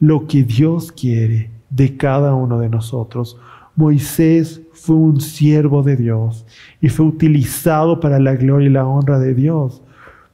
lo 0.00 0.26
que 0.26 0.42
Dios 0.42 0.90
quiere 0.90 1.50
de 1.68 1.94
cada 1.98 2.34
uno 2.34 2.58
de 2.58 2.70
nosotros. 2.70 3.36
Moisés 3.76 4.62
fue 4.74 4.96
un 4.96 5.20
siervo 5.20 5.82
de 5.82 5.96
Dios 5.96 6.44
y 6.80 6.88
fue 6.88 7.06
utilizado 7.06 8.00
para 8.00 8.18
la 8.18 8.34
gloria 8.34 8.68
y 8.68 8.72
la 8.72 8.86
honra 8.86 9.18
de 9.18 9.34
Dios, 9.34 9.82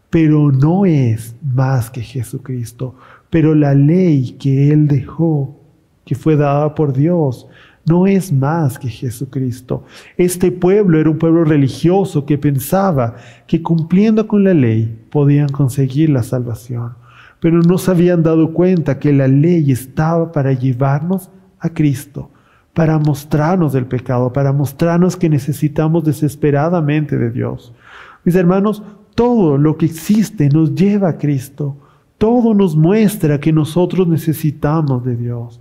pero 0.09 0.51
no 0.51 0.87
es 0.87 1.37
más 1.43 1.91
que 1.91 2.01
Jesucristo. 2.01 2.97
Pero 3.29 3.55
la 3.55 3.75
ley 3.75 4.33
que 4.33 4.73
él 4.73 4.89
dejó, 4.89 5.57
que 6.05 6.15
fue 6.15 6.37
dada 6.37 6.75
por 6.75 6.93
Dios, 6.93 7.47
no 7.87 8.07
es 8.07 8.33
más 8.33 8.79
que 8.79 8.89
Jesucristo. 8.89 9.85
Este 10.17 10.51
pueblo 10.51 10.99
era 10.99 11.11
un 11.11 11.19
pueblo 11.19 11.45
religioso 11.45 12.27
que 12.27 12.39
pensaba 12.39 13.17
que 13.47 13.63
cumpliendo 13.63 14.27
con 14.27 14.45
la 14.45 14.55
ley 14.55 14.99
podían 15.11 15.49
conseguir 15.49 16.11
la 16.11 16.23
salvación, 16.23 16.95
pero 17.41 17.61
no 17.61 17.79
se 17.79 17.91
habían 17.91 18.23
dado 18.23 18.53
cuenta 18.53 18.99
que 18.99 19.13
la 19.13 19.29
ley 19.29 19.71
estaba 19.71 20.33
para 20.33 20.53
llevarnos 20.53 21.31
a 21.59 21.69
Cristo, 21.71 22.31
para 22.75 22.99
mostrarnos 22.99 23.73
del 23.73 23.87
pecado, 23.87 24.33
para 24.33 24.53
mostrarnos 24.53 25.17
que 25.17 25.29
necesitamos 25.29 26.05
desesperadamente 26.05 27.19
de 27.19 27.31
Dios. 27.31 27.73
Mis 28.25 28.35
hermanos, 28.35 28.83
todo 29.15 29.59
lo 29.59 29.77
que 29.77 29.87
existe 29.87 30.49
nos 30.49 30.75
lleva 30.75 31.11
a 31.11 31.19
Cristo. 31.19 31.77
Todo 32.19 32.55
nos 32.55 32.77
muestra 32.77 33.41
que 33.41 33.53
nosotros 33.53 34.07
necesitamos 34.07 35.05
de 35.05 35.17
Dios. 35.17 35.61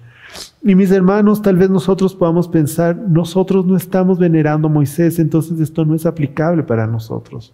Y 0.64 0.76
mis 0.76 0.92
hermanos, 0.92 1.42
tal 1.42 1.56
vez 1.56 1.70
nosotros 1.70 2.14
podamos 2.14 2.48
pensar, 2.48 2.96
nosotros 2.96 3.66
no 3.66 3.76
estamos 3.76 4.20
venerando 4.20 4.68
a 4.68 4.72
Moisés, 4.72 5.20
entonces 5.20 5.60
esto 5.60 5.86
no 5.86 5.96
es 5.96 6.06
aplicable 6.06 6.64
para 6.64 6.86
nosotros. 6.86 7.54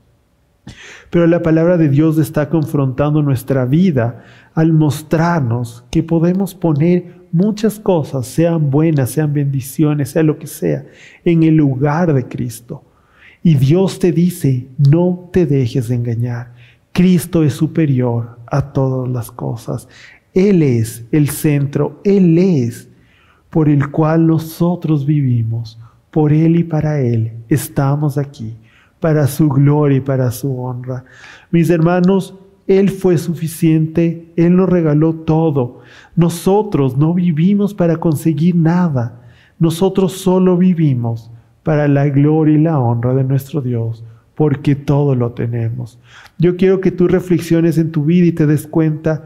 Pero 1.10 1.28
la 1.28 1.42
palabra 1.42 1.78
de 1.78 1.90
Dios 1.90 2.18
está 2.18 2.50
confrontando 2.50 3.22
nuestra 3.22 3.66
vida 3.66 4.24
al 4.56 4.74
mostrarnos 4.74 5.86
que 5.92 6.02
podemos 6.02 6.56
poner 6.56 7.25
muchas 7.36 7.78
cosas, 7.78 8.28
sean 8.28 8.72
buenas, 8.72 9.10
sean 9.10 9.34
bendiciones, 9.34 10.12
sea 10.12 10.24
lo 10.24 10.40
que 10.40 10.48
sea, 10.48 10.86
en 11.26 11.44
el 11.44 11.58
lugar 11.58 12.14
de 12.14 12.26
Cristo. 12.26 12.82
Y 13.44 13.56
Dios 13.56 14.00
te 14.00 14.14
dice, 14.14 14.68
no 14.78 15.30
te 15.34 15.46
dejes 15.46 15.90
de 15.90 15.96
engañar. 15.96 16.54
Cristo 16.94 17.44
es 17.44 17.54
superior 17.54 18.40
a 18.48 18.72
todas 18.72 19.10
las 19.12 19.32
cosas. 19.32 19.90
Él 20.34 20.64
es 20.64 21.04
el 21.12 21.28
centro, 21.28 22.00
Él 22.06 22.38
es 22.38 22.88
por 23.50 23.68
el 23.68 23.92
cual 23.92 24.28
nosotros 24.28 25.06
vivimos. 25.06 25.78
Por 26.12 26.32
Él 26.32 26.56
y 26.56 26.64
para 26.64 27.02
Él 27.02 27.34
estamos 27.50 28.18
aquí, 28.18 28.56
para 29.02 29.28
su 29.28 29.50
gloria 29.50 29.98
y 29.98 30.02
para 30.02 30.32
su 30.32 30.58
honra. 30.58 31.04
Mis 31.52 31.70
hermanos, 31.70 32.34
Él 32.66 32.90
fue 32.90 33.18
suficiente, 33.18 34.32
Él 34.38 34.56
nos 34.56 34.70
regaló 34.70 35.14
todo. 35.16 35.82
Nosotros 36.16 36.98
no 36.98 37.14
vivimos 37.14 37.74
para 37.74 37.98
conseguir 37.98 38.56
nada, 38.56 39.22
nosotros 39.60 40.14
solo 40.14 40.58
vivimos 40.58 41.32
para 41.64 41.88
la 41.88 42.08
gloria 42.10 42.56
y 42.56 42.62
la 42.62 42.80
honra 42.80 43.14
de 43.14 43.24
nuestro 43.24 43.62
Dios, 43.62 44.04
porque 44.36 44.76
todo 44.76 45.16
lo 45.16 45.32
tenemos. 45.32 46.00
Yo 46.38 46.58
quiero 46.58 46.82
que 46.82 46.92
tú 46.92 47.08
reflexiones 47.08 47.78
en 47.78 47.92
tu 47.92 48.06
vida 48.06 48.28
y 48.28 48.32
te 48.32 48.46
des 48.46 48.68
cuenta 48.68 49.24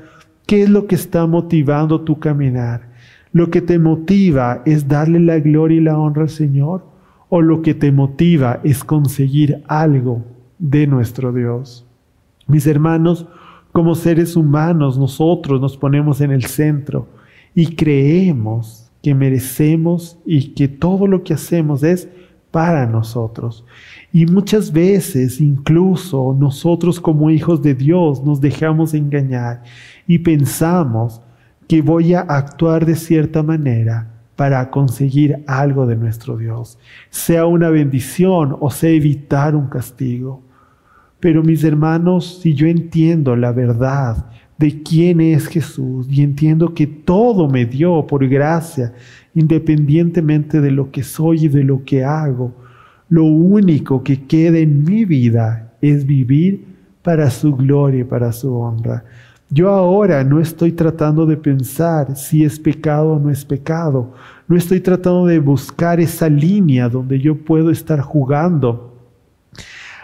¿Qué 0.50 0.64
es 0.64 0.70
lo 0.72 0.88
que 0.88 0.96
está 0.96 1.28
motivando 1.28 2.02
tu 2.02 2.18
caminar? 2.18 2.90
¿Lo 3.32 3.52
que 3.52 3.62
te 3.62 3.78
motiva 3.78 4.64
es 4.66 4.88
darle 4.88 5.20
la 5.20 5.38
gloria 5.38 5.78
y 5.78 5.84
la 5.84 5.96
honra 5.96 6.24
al 6.24 6.30
Señor? 6.30 6.84
¿O 7.30 7.44
lo 7.44 7.62
que 7.62 7.76
te 7.76 7.92
motiva 7.92 8.60
es 8.64 8.84
conseguir 8.84 9.62
algo 9.68 10.26
de 10.58 10.88
nuestro 10.88 11.32
Dios? 11.34 11.86
Mis 12.48 12.66
hermanos, 12.66 13.28
como 13.72 13.96
seres 13.96 14.36
humanos 14.36 14.98
nosotros 14.98 15.62
nos 15.62 15.78
ponemos 15.78 16.22
en 16.22 16.32
el 16.32 16.46
centro 16.46 17.08
y 17.54 17.76
creemos 17.76 18.90
que 19.02 19.14
merecemos 19.16 20.18
y 20.26 20.54
que 20.54 20.68
todo 20.68 21.08
lo 21.08 21.24
que 21.24 21.34
hacemos 21.34 21.84
es 21.84 22.10
para 22.52 22.86
nosotros. 22.86 23.64
Y 24.12 24.26
muchas 24.26 24.72
veces 24.72 25.40
incluso 25.40 26.36
nosotros 26.38 27.00
como 27.00 27.30
hijos 27.30 27.62
de 27.62 27.76
Dios 27.76 28.24
nos 28.24 28.42
dejamos 28.42 28.94
engañar 28.94 29.64
y 30.08 30.20
pensamos 30.20 31.22
que 31.68 31.82
voy 31.82 32.16
a 32.16 32.22
actuar 32.22 32.86
de 32.86 32.96
cierta 32.96 33.44
manera 33.44 34.12
para 34.36 34.72
conseguir 34.72 35.44
algo 35.48 35.86
de 35.86 35.96
nuestro 35.96 36.38
Dios, 36.38 36.80
sea 37.10 37.46
una 37.46 37.70
bendición 37.70 38.56
o 38.60 38.72
sea 38.72 38.90
evitar 38.90 39.56
un 39.56 39.68
castigo. 39.68 40.42
Pero 41.20 41.44
mis 41.44 41.64
hermanos, 41.64 42.40
si 42.42 42.54
yo 42.54 42.68
entiendo 42.68 43.36
la 43.36 43.52
verdad 43.52 44.26
de 44.58 44.82
quién 44.84 45.22
es 45.22 45.48
Jesús 45.48 46.08
y 46.10 46.22
entiendo 46.22 46.74
que 46.74 46.88
todo 46.88 47.50
me 47.50 47.66
dio 47.66 48.06
por 48.08 48.28
gracia, 48.28 48.94
independientemente 49.34 50.62
de 50.62 50.72
lo 50.72 50.92
que 50.92 51.04
soy 51.04 51.46
y 51.46 51.48
de 51.48 51.64
lo 51.64 51.84
que 51.84 52.04
hago, 52.04 52.54
lo 53.10 53.24
único 53.24 54.04
que 54.04 54.26
queda 54.26 54.60
en 54.60 54.84
mi 54.84 55.06
vida 55.06 55.74
es 55.82 56.06
vivir 56.06 56.66
para 57.02 57.30
su 57.30 57.56
gloria 57.56 58.02
y 58.02 58.04
para 58.04 58.32
su 58.32 58.54
honra. 58.54 59.04
Yo 59.50 59.70
ahora 59.70 60.24
no 60.24 60.40
estoy 60.40 60.74
tratando 60.74 61.26
de 61.26 61.36
pensar 61.36 62.16
si 62.16 62.44
es 62.44 62.60
pecado 62.60 63.14
o 63.14 63.20
no 63.20 63.32
es 63.32 63.44
pecado. 63.44 64.14
No 64.48 64.56
estoy 64.56 64.80
tratando 64.80 65.26
de 65.26 65.40
buscar 65.40 66.00
esa 66.00 66.30
línea 66.30 66.88
donde 66.88 67.20
yo 67.20 67.36
puedo 67.36 67.72
estar 67.72 68.00
jugando 68.02 68.94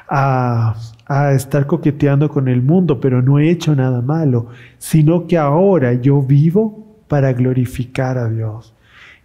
a, 0.09 0.75
a, 1.05 1.33
estar 1.33 1.67
coqueteando 1.67 2.29
con 2.29 2.47
el 2.47 2.61
mundo, 2.61 2.99
pero 2.99 3.21
no 3.21 3.39
he 3.39 3.49
hecho 3.49 3.75
nada 3.75 4.01
malo, 4.01 4.47
sino 4.77 5.27
que 5.27 5.37
ahora 5.37 5.93
yo 5.93 6.21
vivo 6.21 7.03
para 7.07 7.33
glorificar 7.33 8.17
a 8.17 8.29
Dios. 8.29 8.73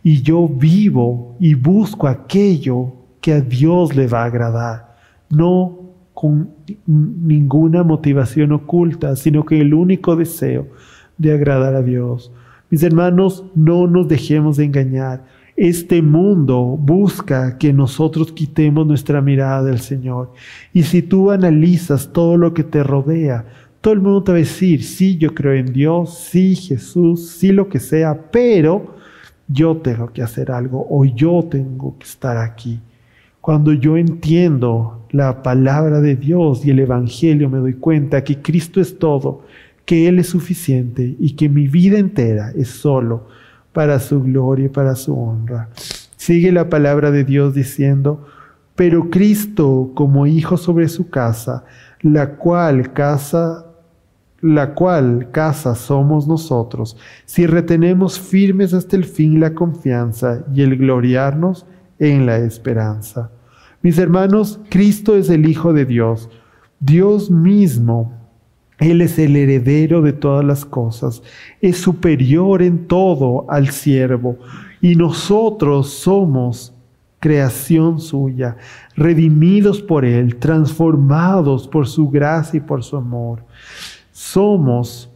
Y 0.03 0.23
yo 0.23 0.49
vivo 0.49 1.37
y 1.41 1.55
busco 1.55 2.09
aquello 2.09 2.93
que 3.21 3.33
a 3.33 3.41
Dios 3.41 3.95
le 3.95 4.07
va 4.07 4.23
a 4.23 4.27
agradar, 4.27 4.97
no 5.29 5.79
con 6.15 6.51
ninguna 6.87 7.83
motivación 7.83 8.53
oculta, 8.53 9.17
sino 9.17 9.45
que 9.45 9.61
el 9.61 9.75
único 9.75 10.17
deseo 10.17 10.69
de 11.17 11.33
agradar 11.33 11.75
a 11.75 11.83
Dios. 11.83 12.33
Mis 12.71 12.83
hermanos, 12.83 13.45
no 13.55 13.87
nos 13.87 14.09
dejemos 14.09 14.57
de 14.57 14.65
engañar. 14.65 15.25
Este 15.63 16.01
mundo 16.01 16.79
busca 16.81 17.59
que 17.59 17.71
nosotros 17.75 18.33
quitemos 18.33 18.87
nuestra 18.87 19.21
mirada 19.21 19.63
del 19.63 19.79
Señor. 19.79 20.33
Y 20.73 20.85
si 20.85 21.03
tú 21.03 21.31
analizas 21.31 22.15
todo 22.15 22.39
lo 22.39 22.55
que 22.55 22.65
te 22.65 22.83
rodea, 22.83 23.45
todo 23.83 23.93
el 23.93 24.01
mundo 24.01 24.23
te 24.23 24.33
va 24.33 24.39
a 24.39 24.41
decir, 24.41 24.83
sí, 24.83 25.19
yo 25.19 25.35
creo 25.35 25.53
en 25.53 25.71
Dios, 25.71 26.19
sí, 26.31 26.57
Jesús, 26.57 27.29
sí, 27.29 27.53
lo 27.53 27.69
que 27.69 27.79
sea, 27.79 28.31
pero 28.31 28.95
yo 29.49 29.77
tengo 29.77 30.11
que 30.11 30.23
hacer 30.23 30.51
algo 30.51 30.87
o 30.89 31.05
yo 31.05 31.47
tengo 31.51 31.95
que 31.99 32.07
estar 32.07 32.39
aquí. 32.39 32.81
Cuando 33.43 33.75
yo 33.75 33.99
entiendo 33.99 35.07
la 35.11 35.43
palabra 35.43 36.01
de 36.01 36.17
Dios 36.17 36.65
y 36.65 36.71
el 36.71 36.79
Evangelio, 36.79 37.51
me 37.51 37.59
doy 37.59 37.75
cuenta 37.75 38.25
que 38.25 38.41
Cristo 38.41 38.81
es 38.81 38.99
todo, 38.99 39.43
que 39.85 40.09
Él 40.09 40.21
es 40.21 40.29
suficiente 40.29 41.17
y 41.21 41.33
que 41.33 41.51
mi 41.51 41.69
vida 41.69 41.99
entera 41.99 42.51
es 42.57 42.69
solo 42.69 43.29
para 43.73 44.01
su 44.01 44.23
gloria 44.23 44.67
y 44.67 44.69
para 44.69 44.95
su 44.95 45.19
honra. 45.19 45.69
Sigue 46.17 46.53
la 46.53 46.69
palabra 46.69 47.11
de 47.11 47.25
Dios 47.25 47.55
diciendo, 47.55 48.27
pero 48.75 49.11
Cristo 49.11 49.91
como 49.95 50.27
hijo 50.27 50.57
sobre 50.57 50.89
su 50.89 51.11
casa, 51.11 51.65
la 52.03 52.37
cual 52.37 52.93
casa 52.93 53.67
la 54.43 54.75
cual 54.75 55.29
casa 55.33 55.75
somos 55.75 56.27
nosotros, 56.27 56.97
si 57.27 57.47
retenemos 57.47 58.19
firmes 58.19 58.73
hasta 58.73 58.97
el 58.97 59.05
fin 59.05 59.39
la 59.39 59.55
confianza 59.55 60.45
y 60.55 60.63
el 60.63 60.77
gloriarnos 60.77 61.67
en 61.99 62.27
la 62.27 62.39
esperanza. 62.39 63.31
Mis 63.83 63.99
hermanos, 63.99 64.61
Cristo 64.71 65.17
es 65.17 65.31
el 65.31 65.49
Hijo 65.49 65.73
de 65.73 65.85
Dios, 65.85 66.31
Dios 66.81 67.31
mismo. 67.31 68.20
Él 68.81 69.03
es 69.03 69.19
el 69.19 69.37
heredero 69.37 70.03
de 70.03 70.13
todas 70.13 70.45
las 70.45 70.65
cosas, 70.65 71.23
es 71.61 71.77
superior 71.77 72.63
en 72.63 72.87
todo 72.87 73.45
al 73.49 73.71
siervo, 73.71 74.39
y 74.81 74.97
nosotros 74.97 75.91
somos 75.91 76.75
creación 77.21 78.01
suya, 78.01 78.57
redimidos 78.97 79.83
por 79.83 80.05
Él, 80.07 80.37
transformados 80.37 81.69
por 81.69 81.87
su 81.87 82.09
gracia 82.09 82.59
y 82.59 82.61
por 82.61 82.83
su 82.83 82.97
amor. 82.97 83.45
Somos 84.11 85.11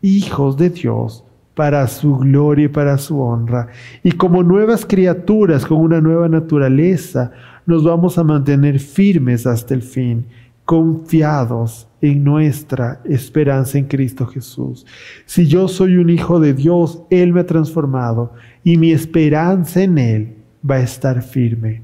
hijos 0.00 0.56
de 0.56 0.70
Dios 0.70 1.22
para 1.54 1.86
su 1.88 2.16
gloria 2.16 2.64
y 2.64 2.68
para 2.68 2.96
su 2.96 3.20
honra. 3.20 3.68
Y 4.02 4.12
como 4.12 4.42
nuevas 4.42 4.86
criaturas 4.86 5.66
con 5.66 5.78
una 5.78 6.00
nueva 6.00 6.26
naturaleza, 6.26 7.32
nos 7.66 7.84
vamos 7.84 8.16
a 8.16 8.24
mantener 8.24 8.78
firmes 8.78 9.46
hasta 9.46 9.74
el 9.74 9.82
fin, 9.82 10.24
confiados 10.70 11.88
en 12.00 12.22
nuestra 12.22 13.00
esperanza 13.04 13.76
en 13.76 13.86
Cristo 13.86 14.24
Jesús. 14.24 14.86
Si 15.26 15.48
yo 15.48 15.66
soy 15.66 15.96
un 15.96 16.10
hijo 16.10 16.38
de 16.38 16.54
Dios, 16.54 17.02
Él 17.10 17.32
me 17.32 17.40
ha 17.40 17.46
transformado 17.46 18.34
y 18.62 18.76
mi 18.76 18.92
esperanza 18.92 19.82
en 19.82 19.98
Él 19.98 20.36
va 20.64 20.76
a 20.76 20.82
estar 20.82 21.22
firme. 21.22 21.82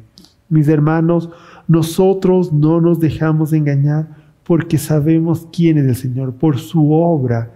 Mis 0.48 0.68
hermanos, 0.68 1.30
nosotros 1.66 2.52
no 2.52 2.80
nos 2.80 3.00
dejamos 3.00 3.52
engañar 3.52 4.06
porque 4.44 4.78
sabemos 4.78 5.48
quién 5.52 5.78
es 5.78 5.86
el 5.86 5.96
Señor, 5.96 6.34
por 6.34 6.56
su 6.56 6.92
obra 6.92 7.50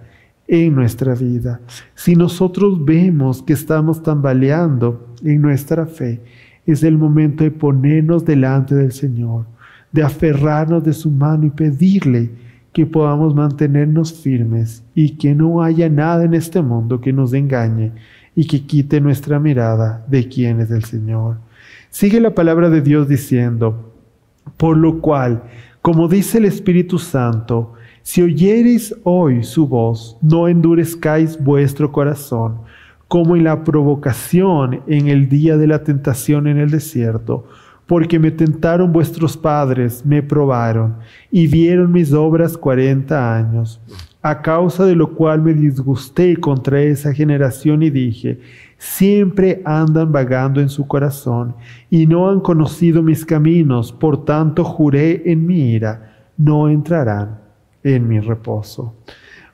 en 0.49 0.75
nuestra 0.75 1.15
vida. 1.15 1.61
Si 1.95 2.17
nosotros 2.17 2.85
vemos 2.85 3.41
que 3.41 3.53
estamos 3.53 4.03
tambaleando 4.03 5.15
en 5.23 5.41
nuestra 5.41 5.87
fe, 5.87 6.21
es 6.67 6.83
el 6.83 6.99
momento 6.99 7.45
de 7.45 7.53
ponernos 7.53 8.25
delante 8.25 8.75
del 8.75 8.91
Señor, 8.91 9.47
de 9.93 10.03
aferrarnos 10.03 10.85
de 10.85 10.93
su 10.93 11.11
mano 11.11 11.47
y 11.47 11.51
pedirle 11.51 12.31
que 12.73 12.87
podamos 12.87 13.35
mantenernos 13.35 14.13
firmes 14.13 14.85
y 14.95 15.17
que 15.17 15.35
no 15.35 15.63
haya 15.63 15.89
nada 15.89 16.25
en 16.25 16.35
este 16.35 16.63
mundo 16.63 17.01
que 17.01 17.13
nos 17.13 17.33
engañe 17.33 17.93
y 18.37 18.47
que 18.47 18.65
quite 18.65 19.01
nuestra 19.01 19.41
mirada 19.41 20.05
de 20.09 20.29
quién 20.29 20.61
es 20.61 20.71
el 20.71 20.85
Señor. 20.85 21.39
Sigue 21.91 22.21
la 22.21 22.35
palabra 22.35 22.71
de 22.71 22.81
Dios 22.81 23.09
diciendo, 23.09 23.93
por 24.57 24.77
lo 24.77 25.01
cual, 25.01 25.43
como 25.83 26.07
dice 26.07 26.39
el 26.39 26.45
Espíritu 26.45 26.99
Santo, 26.99 27.75
si 28.03 28.23
oyereis 28.23 28.95
hoy 29.03 29.43
su 29.43 29.67
voz, 29.67 30.17
no 30.23 30.49
endurezcáis 30.49 31.43
vuestro 31.43 31.91
corazón, 31.93 32.61
como 33.09 33.35
en 33.35 33.45
la 33.45 33.65
provocación 33.65 34.83
en 34.87 35.09
el 35.09 35.29
día 35.29 35.57
de 35.57 35.67
la 35.67 35.83
tentación 35.83 36.47
en 36.47 36.59
el 36.59 36.71
desierto, 36.71 37.49
porque 37.91 38.21
me 38.21 38.31
tentaron 38.31 38.93
vuestros 38.93 39.37
padres, 39.37 40.07
me 40.07 40.23
probaron, 40.23 40.99
y 41.29 41.49
vieron 41.49 41.91
mis 41.91 42.13
obras 42.13 42.57
cuarenta 42.57 43.37
años, 43.37 43.81
a 44.23 44.43
causa 44.43 44.85
de 44.85 44.95
lo 44.95 45.13
cual 45.17 45.43
me 45.43 45.53
disgusté 45.55 46.37
contra 46.37 46.81
esa 46.83 47.13
generación 47.13 47.83
y 47.83 47.91
dije, 47.91 48.39
siempre 48.79 49.61
andan 49.65 50.13
vagando 50.13 50.61
en 50.61 50.69
su 50.69 50.87
corazón, 50.87 51.57
y 51.91 52.07
no 52.07 52.31
han 52.31 52.39
conocido 52.39 53.03
mis 53.03 53.27
caminos, 53.27 53.91
por 53.91 54.25
tanto 54.25 54.63
juré 54.63 55.25
en 55.27 55.45
mi 55.45 55.73
ira, 55.73 56.29
no 56.37 56.69
entrarán 56.69 57.41
en 57.83 58.07
mi 58.07 58.21
reposo. 58.21 58.95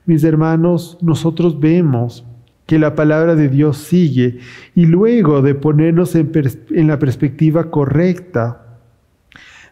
Mis 0.05 0.23
hermanos, 0.23 0.99
nosotros 1.01 1.59
vemos 1.59 2.23
que 2.67 2.77
la 2.77 2.95
palabra 2.95 3.35
de 3.35 3.47
Dios 3.47 3.77
sigue 3.77 4.39
y 4.75 4.85
luego 4.85 5.41
de 5.41 5.55
ponernos 5.55 6.13
en, 6.15 6.87
la 6.87 6.99
perspectiva 6.99 7.71
correcta, 7.71 8.77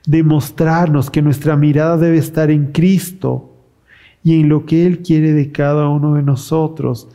demostrarnos 0.08 1.12
que 1.12 1.22
nuestra 1.22 1.58
mirada 1.58 1.98
debe 1.98 2.18
estar 2.18 2.50
en 2.50 2.72
Cristo 2.72 3.54
y 4.24 4.40
en 4.40 4.50
lo 4.50 4.66
que 4.66 4.88
Él 4.88 5.00
quiere 5.00 5.34
de 5.34 5.52
cada 5.52 5.90
uno 5.90 6.16
de 6.16 6.24
nosotros, 6.24 7.10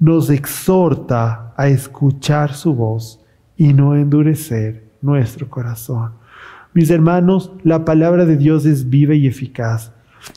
nos 0.00 0.30
exhorta 0.30 1.52
a 1.56 1.68
escuchar 1.68 2.54
su 2.54 2.74
voz 2.74 3.20
y 3.56 3.74
no 3.74 3.94
endurecer 3.94 4.84
nuestro 5.02 5.50
corazón. 5.50 6.12
Mis 6.72 6.90
hermanos, 6.90 7.52
la 7.64 7.84
palabra 7.84 8.24
de 8.24 8.36
Dios 8.38 8.64
es 8.64 8.88
viva 8.88 9.14
y 9.14 9.26
eficaz 9.26 9.92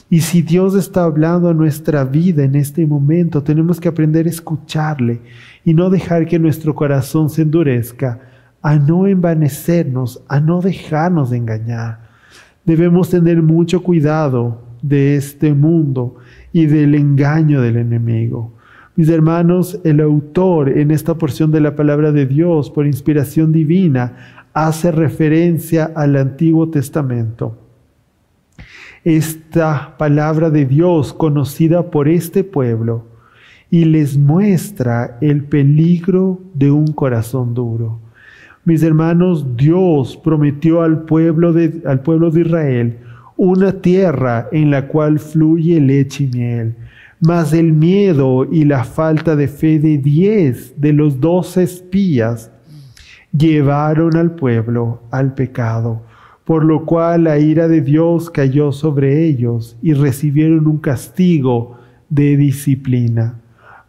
y 0.10 0.22
si 0.22 0.42
Dios 0.42 0.76
está 0.76 1.04
hablando 1.04 1.50
a 1.50 1.54
nuestra 1.54 2.04
vida 2.04 2.44
en 2.44 2.56
este 2.56 2.86
momento, 2.86 3.42
tenemos 3.44 3.80
que 3.80 3.88
aprender 3.88 4.26
a 4.26 4.30
escucharle 4.30 5.22
y 5.64 5.74
no 5.74 5.90
dejar 5.90 6.26
que 6.26 6.40
nuestro 6.40 6.76
corazón 6.76 7.30
se 7.30 7.44
endurezca, 7.44 8.20
a 8.62 8.76
no 8.76 9.08
envanecernos, 9.08 10.22
a 10.28 10.40
no 10.40 10.62
dejarnos 10.62 11.32
de 11.32 11.38
engañar. 11.38 12.10
Debemos 12.66 13.10
tener 13.10 13.42
mucho 13.42 13.82
cuidado 13.82 14.62
de 14.82 15.16
este 15.16 15.54
mundo 15.54 16.18
y 16.54 16.66
del 16.66 16.96
engaño 16.96 17.62
del 17.62 17.78
enemigo. 17.78 18.54
Mis 18.96 19.10
hermanos, 19.10 19.80
el 19.84 20.02
autor 20.02 20.78
en 20.78 20.92
esta 20.92 21.16
porción 21.16 21.52
de 21.52 21.62
la 21.62 21.76
palabra 21.76 22.12
de 22.12 22.26
Dios, 22.26 22.70
por 22.70 22.86
inspiración 22.86 23.52
divina, 23.52 24.46
hace 24.54 24.92
referencia 24.92 25.92
al 25.96 26.18
Antiguo 26.18 26.70
Testamento 26.70 27.71
esta 29.04 29.96
palabra 29.98 30.50
de 30.50 30.66
Dios 30.66 31.14
conocida 31.14 31.90
por 31.90 32.08
este 32.08 32.44
pueblo 32.44 33.08
y 33.72 33.86
les 33.86 34.18
muestra 34.18 35.18
el 35.22 35.46
peligro 35.46 36.40
de 36.54 36.70
un 36.72 36.88
corazón 36.88 37.54
duro. 37.54 38.00
Mis 38.64 38.84
hermanos, 38.84 39.58
Dios 39.58 40.20
prometió 40.24 40.84
al 40.84 41.04
pueblo 41.04 41.52
de, 41.52 41.82
al 41.86 42.02
pueblo 42.02 42.30
de 42.30 42.42
Israel 42.42 42.98
una 43.38 43.72
tierra 43.72 44.48
en 44.52 44.70
la 44.70 44.88
cual 44.88 45.18
fluye 45.18 45.82
leche 45.82 46.26
y 46.26 46.28
miel, 46.28 46.76
mas 47.20 47.54
el 47.54 47.74
miedo 47.74 48.46
y 48.52 48.66
la 48.66 48.84
falta 48.84 49.36
de 49.36 49.48
fe 49.48 49.80
de 49.80 49.98
diez 49.98 50.80
de 50.80 50.94
los 50.94 51.20
doce 51.20 51.64
espías 51.64 52.52
llevaron 53.36 54.16
al 54.16 54.36
pueblo 54.36 55.02
al 55.10 55.34
pecado 55.34 56.04
por 56.46 56.66
lo 56.66 56.86
cual 56.86 57.26
la 57.26 57.40
ira 57.40 57.68
de 57.68 57.82
Dios 57.82 58.30
cayó 58.30 58.72
sobre 58.72 59.26
ellos 59.26 59.78
y 59.82 59.94
recibieron 59.94 60.68
un 60.68 60.78
castigo 60.78 61.78
de 62.10 62.36
disciplina. 62.38 63.40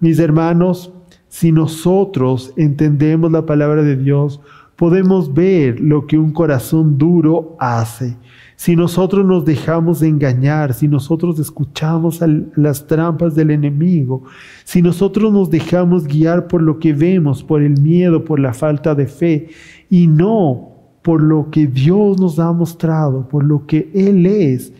Mis 0.00 0.18
hermanos, 0.18 0.92
si 1.28 1.50
nosotros 1.50 2.52
entendemos 2.56 3.32
la 3.32 3.46
palabra 3.46 3.82
de 3.82 3.96
Dios, 3.96 4.40
podemos 4.76 5.32
ver 5.32 5.80
lo 5.80 6.06
que 6.06 6.18
un 6.18 6.32
corazón 6.32 6.98
duro 6.98 7.56
hace. 7.58 8.16
Si 8.56 8.76
nosotros 8.76 9.24
nos 9.24 9.44
dejamos 9.44 10.00
de 10.00 10.08
engañar, 10.08 10.74
si 10.74 10.88
nosotros 10.88 11.38
escuchamos 11.38 12.20
las 12.54 12.86
trampas 12.86 13.34
del 13.34 13.50
enemigo, 13.50 14.24
si 14.64 14.82
nosotros 14.82 15.32
nos 15.32 15.50
dejamos 15.50 16.06
guiar 16.06 16.46
por 16.48 16.62
lo 16.62 16.78
que 16.78 16.92
vemos, 16.92 17.42
por 17.42 17.62
el 17.62 17.80
miedo, 17.80 18.24
por 18.24 18.38
la 18.38 18.54
falta 18.54 18.94
de 18.94 19.06
fe, 19.06 19.48
y 19.88 20.06
no 20.06 20.71
por 21.02 21.22
lo 21.22 21.50
que 21.50 21.66
Dios 21.66 22.18
nos 22.20 22.38
ha 22.38 22.52
mostrado, 22.52 23.28
por 23.28 23.44
lo 23.44 23.66
que 23.66 23.90
Él 23.92 24.24
es, 24.26 24.72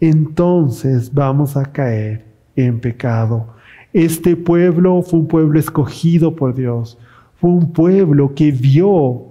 entonces 0.00 1.12
vamos 1.12 1.56
a 1.56 1.64
caer 1.64 2.24
en 2.54 2.78
pecado. 2.78 3.46
Este 3.92 4.36
pueblo 4.36 5.02
fue 5.02 5.20
un 5.20 5.26
pueblo 5.26 5.58
escogido 5.58 6.34
por 6.36 6.54
Dios, 6.54 6.98
fue 7.40 7.50
un 7.50 7.72
pueblo 7.72 8.34
que 8.34 8.52
vio 8.52 9.22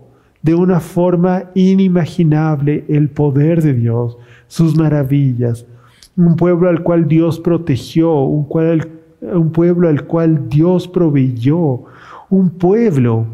de 0.41 0.55
una 0.55 0.79
forma 0.79 1.43
inimaginable 1.55 2.85
el 2.87 3.09
poder 3.09 3.61
de 3.61 3.73
Dios, 3.73 4.17
sus 4.47 4.75
maravillas, 4.75 5.65
un 6.15 6.35
pueblo 6.35 6.69
al 6.69 6.83
cual 6.83 7.07
Dios 7.07 7.39
protegió, 7.39 8.21
un, 8.21 8.47
un 9.21 9.51
pueblo 9.51 9.87
al 9.87 10.05
cual 10.05 10.49
Dios 10.49 10.87
proveyó, 10.87 11.83
un 12.29 12.49
pueblo 12.49 13.25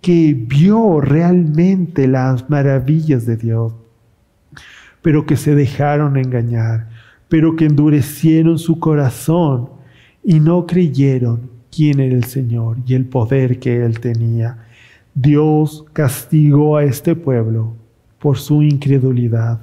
que 0.00 0.34
vio 0.34 1.00
realmente 1.00 2.06
las 2.06 2.48
maravillas 2.48 3.26
de 3.26 3.36
Dios, 3.36 3.72
pero 5.02 5.26
que 5.26 5.36
se 5.36 5.54
dejaron 5.54 6.16
engañar, 6.16 6.88
pero 7.28 7.56
que 7.56 7.66
endurecieron 7.66 8.58
su 8.58 8.78
corazón 8.78 9.70
y 10.22 10.40
no 10.40 10.66
creyeron 10.66 11.50
quién 11.70 12.00
era 12.00 12.14
el 12.14 12.24
Señor 12.24 12.78
y 12.86 12.94
el 12.94 13.06
poder 13.06 13.58
que 13.58 13.84
Él 13.84 14.00
tenía. 14.00 14.66
Dios 15.14 15.84
castigó 15.92 16.76
a 16.76 16.84
este 16.84 17.14
pueblo 17.16 17.74
por 18.18 18.38
su 18.38 18.62
incredulidad. 18.62 19.60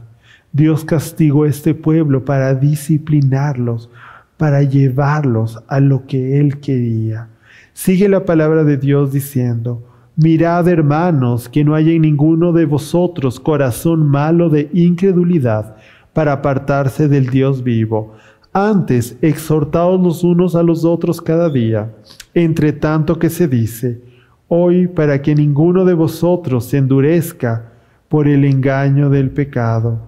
Dios 0.52 0.86
castigó 0.86 1.44
a 1.44 1.50
este 1.50 1.74
pueblo 1.74 2.26
para 2.26 2.54
disciplinarlos, 2.56 3.90
para 4.38 4.64
llevarlos 4.64 5.60
a 5.68 5.80
lo 5.80 6.06
que 6.08 6.40
Él 6.40 6.60
quería. 6.60 7.30
Sigue 7.74 8.08
la 8.08 8.26
palabra 8.26 8.64
de 8.64 8.78
Dios 8.78 9.12
diciendo, 9.12 9.95
Mirad 10.18 10.70
hermanos, 10.70 11.50
que 11.50 11.66
no 11.66 11.76
haya 11.76 11.92
en 11.92 12.04
ninguno 12.04 12.54
de 12.54 12.66
vosotros 12.66 13.38
corazón 13.38 14.08
malo 14.08 14.50
de 14.50 14.70
incredulidad 14.74 15.76
para 16.14 16.32
apartarse 16.32 17.10
del 17.10 17.28
Dios 17.28 17.64
vivo. 17.64 18.14
Antes, 18.54 19.18
exhortaos 19.22 20.02
los 20.02 20.24
unos 20.24 20.56
a 20.56 20.64
los 20.64 20.86
otros 20.86 21.22
cada 21.22 21.50
día, 21.50 21.94
entre 22.34 22.72
tanto 22.72 23.20
que 23.20 23.30
se 23.30 23.50
dice, 23.50 24.02
hoy 24.48 24.88
para 24.88 25.22
que 25.22 25.36
ninguno 25.36 25.84
de 25.84 25.94
vosotros 25.94 26.64
se 26.64 26.78
endurezca 26.78 27.74
por 28.08 28.30
el 28.30 28.46
engaño 28.46 29.10
del 29.10 29.32
pecado. 29.32 30.00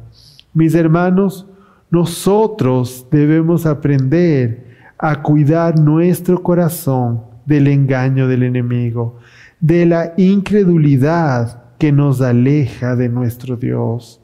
Mis 0.53 0.73
hermanos, 0.73 1.47
nosotros 1.91 3.05
debemos 3.11 3.65
aprender 3.65 4.67
a 4.97 5.21
cuidar 5.21 5.77
nuestro 5.77 6.41
corazón 6.41 7.23
del 7.45 7.67
engaño 7.67 8.29
del 8.29 8.43
enemigo, 8.43 9.17
de 9.59 9.85
la 9.85 10.13
incredulidad 10.17 11.63
que 11.77 11.91
nos 11.91 12.21
aleja 12.21 12.95
de 12.95 13.09
nuestro 13.09 13.55
Dios. 13.55 14.21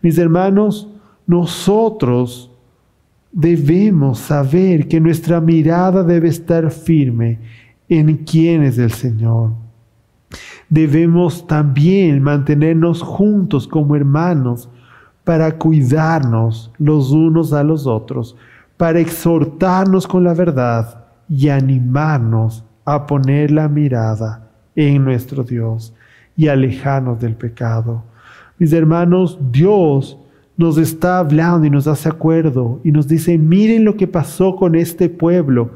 Mis 0.00 0.18
hermanos, 0.18 0.88
nosotros 1.26 2.50
debemos 3.30 4.18
saber 4.18 4.88
que 4.88 5.00
nuestra 5.00 5.40
mirada 5.40 6.02
debe 6.02 6.28
estar 6.28 6.70
firme 6.70 7.38
en 7.88 8.18
quién 8.18 8.62
es 8.62 8.78
el 8.78 8.92
Señor. 8.92 9.52
Debemos 10.68 11.46
también 11.46 12.22
mantenernos 12.22 13.02
juntos 13.02 13.68
como 13.68 13.94
hermanos 13.94 14.68
para 15.24 15.56
cuidarnos 15.58 16.72
los 16.78 17.10
unos 17.10 17.52
a 17.52 17.62
los 17.62 17.86
otros, 17.86 18.36
para 18.76 18.98
exhortarnos 18.98 20.06
con 20.06 20.24
la 20.24 20.34
verdad 20.34 21.04
y 21.28 21.48
animarnos 21.48 22.64
a 22.84 23.06
poner 23.06 23.50
la 23.50 23.68
mirada 23.68 24.51
en 24.76 25.04
nuestro 25.04 25.42
Dios 25.42 25.94
y 26.36 26.48
alejarnos 26.48 27.20
del 27.20 27.34
pecado. 27.34 28.04
Mis 28.58 28.72
hermanos, 28.72 29.38
Dios 29.50 30.18
nos 30.56 30.78
está 30.78 31.18
hablando 31.18 31.66
y 31.66 31.70
nos 31.70 31.86
hace 31.86 32.08
acuerdo 32.08 32.80
y 32.84 32.92
nos 32.92 33.08
dice, 33.08 33.38
miren 33.38 33.84
lo 33.84 33.96
que 33.96 34.06
pasó 34.06 34.54
con 34.56 34.74
este 34.74 35.08
pueblo 35.08 35.72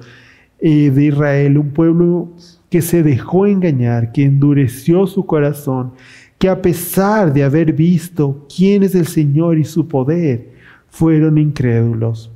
eh, 0.58 0.90
de 0.90 1.04
Israel, 1.06 1.58
un 1.58 1.70
pueblo 1.70 2.32
que 2.70 2.82
se 2.82 3.02
dejó 3.02 3.46
engañar, 3.46 4.12
que 4.12 4.24
endureció 4.24 5.06
su 5.06 5.24
corazón, 5.26 5.92
que 6.38 6.48
a 6.48 6.60
pesar 6.60 7.32
de 7.32 7.44
haber 7.44 7.72
visto 7.72 8.46
quién 8.54 8.82
es 8.82 8.94
el 8.94 9.06
Señor 9.06 9.58
y 9.58 9.64
su 9.64 9.88
poder, 9.88 10.50
fueron 10.88 11.38
incrédulos. 11.38 12.30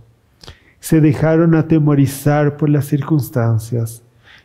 Se 0.80 1.00
dejaron 1.00 1.54
atemorizar 1.54 2.56
por 2.56 2.70
las 2.70 2.86
circunstancias 2.86 4.02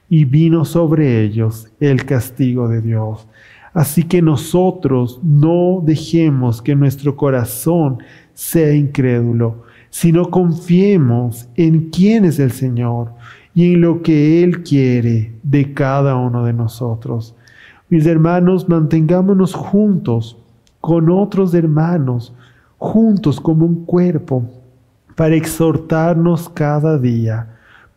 y 0.10 0.26
vino 0.26 0.65
sobre 0.65 1.22
ellos 1.24 1.68
el 1.80 2.06
castigo 2.06 2.68
de 2.68 2.82
Dios. 2.82 3.28
Así 3.74 4.04
que 4.04 4.22
nosotros 4.22 5.20
no 5.24 5.82
dejemos 5.84 6.62
que 6.62 6.76
nuestro 6.76 7.15
corazón 7.15 7.98
sea 8.34 8.74
incrédulo, 8.74 9.63
sino 9.89 10.30
confiemos 10.30 11.50
en 11.56 11.89
quién 11.89 12.26
es 12.26 12.39
el 12.39 12.52
Señor 12.52 13.12
y 13.54 13.74
en 13.74 13.82
lo 13.82 14.02
que 14.02 14.44
Él 14.44 14.63
quiere 14.63 15.34
de 15.44 15.74
cada 15.74 16.15
uno 16.15 16.46
de 16.46 16.54
nosotros. 16.54 17.36
Mis 17.89 18.06
hermanos, 18.06 18.68
mantengámonos 18.68 19.54
juntos 19.54 20.38
con 20.82 21.10
otros 21.10 21.54
hermanos, 21.54 22.34
juntos 22.78 23.39
como 23.39 23.65
un 23.65 23.86
cuerpo, 23.86 24.44
para 25.15 25.36
exhortarnos 25.36 26.50
cada 26.50 26.98
día, 26.98 27.55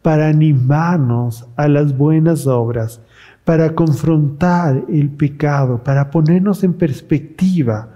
para 0.08 0.28
animarnos 0.28 1.46
a 1.54 1.68
las 1.68 1.94
buenas 1.94 2.46
obras 2.46 2.98
para 3.44 3.74
confrontar 3.74 4.86
el 4.88 5.10
pecado, 5.10 5.84
para 5.84 6.10
ponernos 6.10 6.64
en 6.64 6.72
perspectiva, 6.72 7.90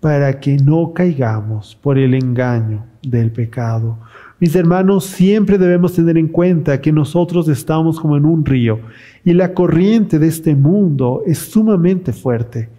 para 0.00 0.40
que 0.40 0.56
no 0.56 0.92
caigamos 0.92 1.78
por 1.80 1.98
el 1.98 2.14
engaño 2.14 2.84
del 3.00 3.30
pecado. 3.30 3.96
Mis 4.40 4.56
hermanos, 4.56 5.04
siempre 5.04 5.56
debemos 5.56 5.92
tener 5.92 6.18
en 6.18 6.26
cuenta 6.26 6.80
que 6.80 6.90
nosotros 6.90 7.46
estamos 7.46 8.00
como 8.00 8.16
en 8.16 8.24
un 8.24 8.44
río 8.44 8.80
y 9.24 9.32
la 9.32 9.54
corriente 9.54 10.18
de 10.18 10.26
este 10.26 10.56
mundo 10.56 11.22
es 11.28 11.38
sumamente 11.38 12.12
fuerte. 12.12 12.70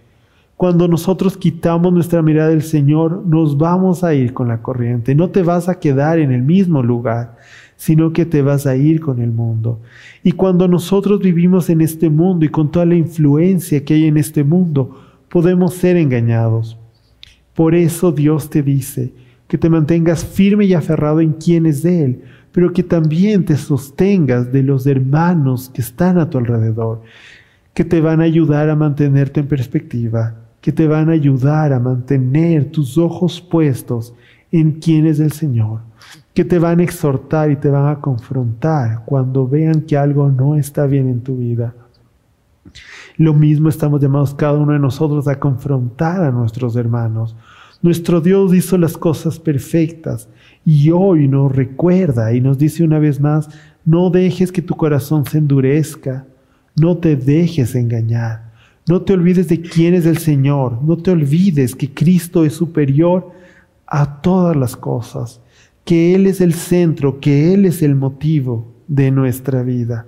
Cuando 0.58 0.88
nosotros 0.88 1.36
quitamos 1.36 1.92
nuestra 1.92 2.22
mirada 2.22 2.50
del 2.50 2.62
Señor, 2.62 3.24
nos 3.26 3.58
vamos 3.58 4.04
a 4.04 4.14
ir 4.14 4.34
con 4.34 4.50
la 4.50 4.62
corriente. 4.62 5.16
No 5.16 5.30
te 5.30 5.42
vas 5.42 5.68
a 5.68 5.80
quedar 5.80 6.20
en 6.20 6.32
el 6.32 6.42
mismo 6.42 6.84
lugar, 6.84 7.38
sino 7.84 8.14
que 8.14 8.26
te 8.26 8.42
vas 8.42 8.66
a 8.66 8.78
ir 8.78 9.02
con 9.02 9.20
el 9.20 9.34
mundo. 9.34 9.82
Y 10.24 10.32
cuando 10.32 10.70
nosotros 10.70 11.20
vivimos 11.20 11.70
en 11.70 11.82
este 11.82 12.10
mundo 12.10 12.46
y 12.46 12.48
con 12.48 12.72
toda 12.72 12.86
la 12.86 12.96
influencia 12.96 13.84
que 13.84 13.96
hay 13.96 14.06
en 14.06 14.16
este 14.16 14.46
mundo, 14.46 15.02
podemos 15.28 15.74
ser 15.74 15.98
engañados. 15.98 16.78
Por 17.54 17.76
eso 17.76 18.14
Dios 18.14 18.50
te 18.50 18.64
dice 18.64 19.12
que 19.50 19.58
te 19.58 19.70
mantengas 19.70 20.24
firme 20.24 20.64
y 20.64 20.74
aferrado 20.74 21.20
en 21.20 21.34
quien 21.34 21.66
es 21.66 21.84
de 21.84 22.06
Él, 22.06 22.22
pero 22.54 22.72
que 22.72 22.84
también 22.84 23.44
te 23.44 23.58
sostengas 23.58 24.54
de 24.54 24.64
los 24.64 24.88
hermanos 24.88 25.70
que 25.74 25.82
están 25.82 26.18
a 26.20 26.30
tu 26.30 26.38
alrededor, 26.38 27.02
que 27.74 27.84
te 27.84 28.00
van 28.00 28.22
a 28.22 28.24
ayudar 28.24 28.70
a 28.70 28.78
mantenerte 28.78 29.42
en 29.42 29.48
perspectiva, 29.48 30.38
que 30.62 30.72
te 30.72 30.88
van 30.88 31.10
a 31.10 31.14
ayudar 31.14 31.74
a 31.74 31.82
mantener 31.82 32.72
tus 32.72 32.98
ojos 32.98 33.42
puestos 33.42 34.14
en 34.54 34.80
quién 34.80 35.06
es 35.06 35.20
el 35.20 35.34
Señor 35.34 35.82
que 36.34 36.44
te 36.44 36.60
van 36.60 36.80
a 36.80 36.84
exhortar 36.84 37.52
y 37.52 37.56
te 37.56 37.70
van 37.70 37.88
a 37.88 38.00
confrontar 38.00 39.04
cuando 39.06 39.48
vean 39.48 39.82
que 39.82 39.98
algo 39.98 40.30
no 40.30 40.56
está 40.56 40.86
bien 40.86 41.10
en 41.10 41.22
tu 41.22 41.38
vida. 41.38 41.76
Lo 43.18 43.34
mismo 43.34 43.70
estamos 43.70 44.02
llamados 44.02 44.34
cada 44.34 44.54
uno 44.54 44.74
de 44.74 44.80
nosotros 44.80 45.28
a 45.28 45.40
confrontar 45.40 46.24
a 46.24 46.32
nuestros 46.32 46.76
hermanos. 46.76 47.36
Nuestro 47.82 48.22
Dios 48.22 48.54
hizo 48.54 48.78
las 48.78 48.98
cosas 48.98 49.40
perfectas 49.40 50.28
y 50.66 50.90
hoy 50.90 51.28
nos 51.28 51.54
recuerda 51.54 52.34
y 52.34 52.42
nos 52.42 52.58
dice 52.58 52.84
una 52.84 52.98
vez 52.98 53.20
más, 53.20 53.50
no 53.86 54.10
dejes 54.10 54.52
que 54.52 54.62
tu 54.62 54.76
corazón 54.76 55.26
se 55.26 55.38
endurezca, 55.38 56.26
no 56.76 56.98
te 56.98 57.16
dejes 57.16 57.76
engañar, 57.76 58.52
no 58.88 59.02
te 59.02 59.14
olvides 59.14 59.50
de 59.50 59.62
quién 59.62 59.94
es 59.94 60.06
el 60.06 60.18
Señor, 60.18 60.82
no 60.82 60.98
te 60.98 61.12
olvides 61.12 61.76
que 61.76 61.94
Cristo 61.94 62.46
es 62.46 62.54
superior 62.54 63.32
a 63.86 64.22
todas 64.22 64.56
las 64.56 64.78
cosas 64.78 65.43
que 65.86 66.16
Él 66.16 66.28
es 66.28 66.42
el 66.42 66.54
centro, 66.54 67.20
que 67.20 67.54
Él 67.54 67.66
es 67.66 67.82
el 67.82 67.96
motivo 67.96 68.74
de 68.88 69.12
nuestra 69.12 69.64
vida. 69.64 70.08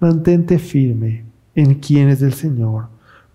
Mantente 0.00 0.58
firme 0.58 1.24
en 1.54 1.74
quién 1.74 2.08
es 2.08 2.20
el 2.22 2.34
Señor, 2.34 2.88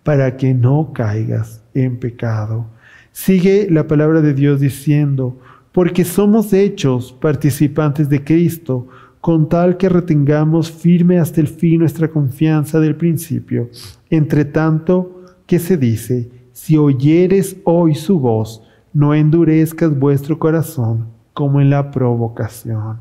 para 0.03 0.37
que 0.37 0.53
no 0.53 0.91
caigas 0.93 1.63
en 1.73 1.97
pecado. 1.97 2.67
Sigue 3.11 3.67
la 3.69 3.87
palabra 3.87 4.21
de 4.21 4.33
Dios 4.33 4.59
diciendo, 4.59 5.39
porque 5.71 6.03
somos 6.03 6.53
hechos 6.53 7.11
participantes 7.13 8.09
de 8.09 8.23
Cristo, 8.23 8.87
con 9.21 9.49
tal 9.49 9.77
que 9.77 9.89
retengamos 9.89 10.71
firme 10.71 11.19
hasta 11.19 11.41
el 11.41 11.47
fin 11.47 11.79
nuestra 11.79 12.09
confianza 12.09 12.79
del 12.79 12.95
principio. 12.95 13.69
Entre 14.09 14.45
tanto, 14.45 15.23
que 15.45 15.59
se 15.59 15.75
dice, 15.75 16.29
si 16.53 16.77
oyeres 16.77 17.57
hoy 17.63 17.95
su 17.95 18.19
voz, 18.19 18.63
no 18.93 19.13
endurezcas 19.13 19.97
vuestro 19.97 20.39
corazón 20.39 21.18
como 21.39 21.61
en 21.61 21.69
la 21.69 21.89
provocación. 21.89 22.97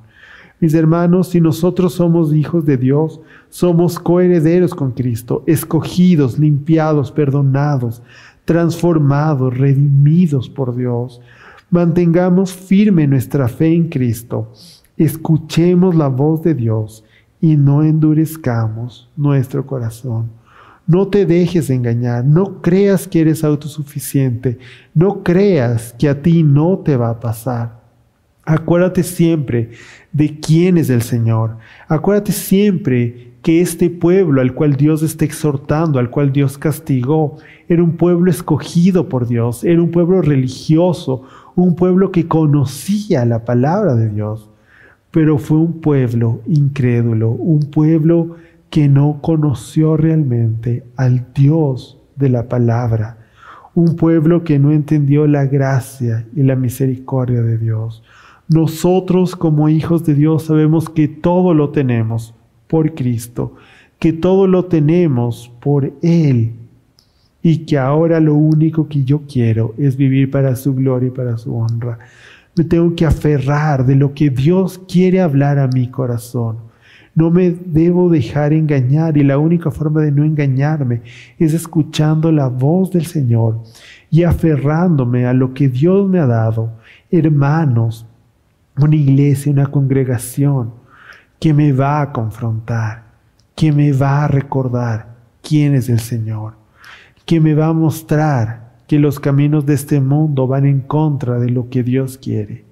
Mis 0.60 0.72
hermanos, 0.72 1.30
si 1.30 1.40
nosotros 1.40 1.94
somos 1.94 2.32
hijos 2.32 2.64
de 2.64 2.76
Dios, 2.76 3.20
somos 3.48 3.98
coherederos 3.98 4.76
con 4.76 4.92
Cristo, 4.92 5.42
escogidos, 5.48 6.38
limpiados, 6.38 7.10
perdonados, 7.10 8.00
transformados, 8.44 9.58
redimidos 9.58 10.48
por 10.48 10.76
Dios. 10.76 11.20
Mantengamos 11.68 12.52
firme 12.52 13.08
nuestra 13.08 13.48
fe 13.48 13.74
en 13.74 13.88
Cristo, 13.88 14.52
escuchemos 14.96 15.96
la 15.96 16.06
voz 16.06 16.40
de 16.44 16.54
Dios 16.54 17.02
y 17.40 17.56
no 17.56 17.82
endurezcamos 17.82 19.10
nuestro 19.16 19.66
corazón. 19.66 20.30
No 20.86 21.08
te 21.08 21.26
dejes 21.26 21.70
engañar, 21.70 22.24
no 22.24 22.62
creas 22.62 23.08
que 23.08 23.20
eres 23.20 23.42
autosuficiente, 23.42 24.60
no 24.94 25.24
creas 25.24 25.92
que 25.98 26.08
a 26.08 26.22
ti 26.22 26.44
no 26.44 26.78
te 26.78 26.96
va 26.96 27.10
a 27.10 27.18
pasar. 27.18 27.77
Acuérdate 28.48 29.02
siempre 29.02 29.72
de 30.10 30.40
quién 30.40 30.78
es 30.78 30.88
el 30.88 31.02
Señor. 31.02 31.58
Acuérdate 31.86 32.32
siempre 32.32 33.32
que 33.42 33.60
este 33.60 33.90
pueblo 33.90 34.40
al 34.40 34.54
cual 34.54 34.74
Dios 34.74 35.02
está 35.02 35.26
exhortando, 35.26 35.98
al 35.98 36.08
cual 36.08 36.32
Dios 36.32 36.56
castigó, 36.56 37.36
era 37.68 37.82
un 37.82 37.98
pueblo 37.98 38.30
escogido 38.30 39.10
por 39.10 39.28
Dios, 39.28 39.64
era 39.64 39.82
un 39.82 39.90
pueblo 39.90 40.22
religioso, 40.22 41.24
un 41.56 41.74
pueblo 41.74 42.10
que 42.10 42.26
conocía 42.26 43.26
la 43.26 43.44
palabra 43.44 43.94
de 43.94 44.08
Dios. 44.08 44.48
pero 45.10 45.36
fue 45.36 45.58
un 45.58 45.82
pueblo 45.82 46.40
incrédulo, 46.46 47.30
un 47.30 47.68
pueblo 47.70 48.36
que 48.70 48.88
no 48.88 49.18
conoció 49.20 49.98
realmente 49.98 50.84
al 50.96 51.26
Dios 51.34 51.98
de 52.16 52.30
la 52.30 52.48
palabra, 52.48 53.18
un 53.74 53.96
pueblo 53.96 54.42
que 54.42 54.58
no 54.58 54.72
entendió 54.72 55.26
la 55.26 55.44
gracia 55.44 56.26
y 56.34 56.42
la 56.42 56.56
misericordia 56.56 57.42
de 57.42 57.58
Dios. 57.58 58.02
Nosotros 58.48 59.36
como 59.36 59.68
hijos 59.68 60.04
de 60.04 60.14
Dios 60.14 60.44
sabemos 60.44 60.88
que 60.88 61.06
todo 61.06 61.52
lo 61.52 61.68
tenemos 61.68 62.34
por 62.66 62.94
Cristo, 62.94 63.54
que 63.98 64.14
todo 64.14 64.46
lo 64.46 64.64
tenemos 64.64 65.52
por 65.60 65.92
Él 66.00 66.54
y 67.42 67.58
que 67.66 67.76
ahora 67.76 68.20
lo 68.20 68.34
único 68.34 68.88
que 68.88 69.04
yo 69.04 69.22
quiero 69.30 69.74
es 69.76 69.96
vivir 69.96 70.30
para 70.30 70.56
su 70.56 70.74
gloria 70.74 71.08
y 71.08 71.10
para 71.10 71.36
su 71.36 71.54
honra. 71.54 71.98
Me 72.56 72.64
tengo 72.64 72.94
que 72.94 73.04
aferrar 73.04 73.84
de 73.84 73.94
lo 73.94 74.14
que 74.14 74.30
Dios 74.30 74.80
quiere 74.88 75.20
hablar 75.20 75.58
a 75.58 75.68
mi 75.68 75.88
corazón. 75.88 76.56
No 77.14 77.30
me 77.30 77.50
debo 77.50 78.08
dejar 78.08 78.52
engañar 78.52 79.18
y 79.18 79.24
la 79.24 79.38
única 79.38 79.70
forma 79.70 80.00
de 80.00 80.10
no 80.10 80.24
engañarme 80.24 81.02
es 81.38 81.52
escuchando 81.52 82.32
la 82.32 82.48
voz 82.48 82.92
del 82.92 83.04
Señor 83.04 83.60
y 84.10 84.22
aferrándome 84.22 85.26
a 85.26 85.34
lo 85.34 85.52
que 85.52 85.68
Dios 85.68 86.08
me 86.08 86.18
ha 86.18 86.26
dado. 86.26 86.72
Hermanos, 87.10 88.06
una 88.78 88.96
iglesia, 88.96 89.52
una 89.52 89.66
congregación 89.66 90.72
que 91.38 91.54
me 91.54 91.72
va 91.72 92.00
a 92.00 92.12
confrontar, 92.12 93.04
que 93.54 93.72
me 93.72 93.92
va 93.92 94.24
a 94.24 94.28
recordar 94.28 95.16
quién 95.42 95.74
es 95.74 95.88
el 95.88 96.00
Señor, 96.00 96.54
que 97.24 97.40
me 97.40 97.54
va 97.54 97.66
a 97.66 97.72
mostrar 97.72 98.68
que 98.86 98.98
los 98.98 99.20
caminos 99.20 99.66
de 99.66 99.74
este 99.74 100.00
mundo 100.00 100.46
van 100.46 100.64
en 100.64 100.80
contra 100.80 101.38
de 101.38 101.50
lo 101.50 101.68
que 101.68 101.82
Dios 101.82 102.18
quiere. 102.18 102.64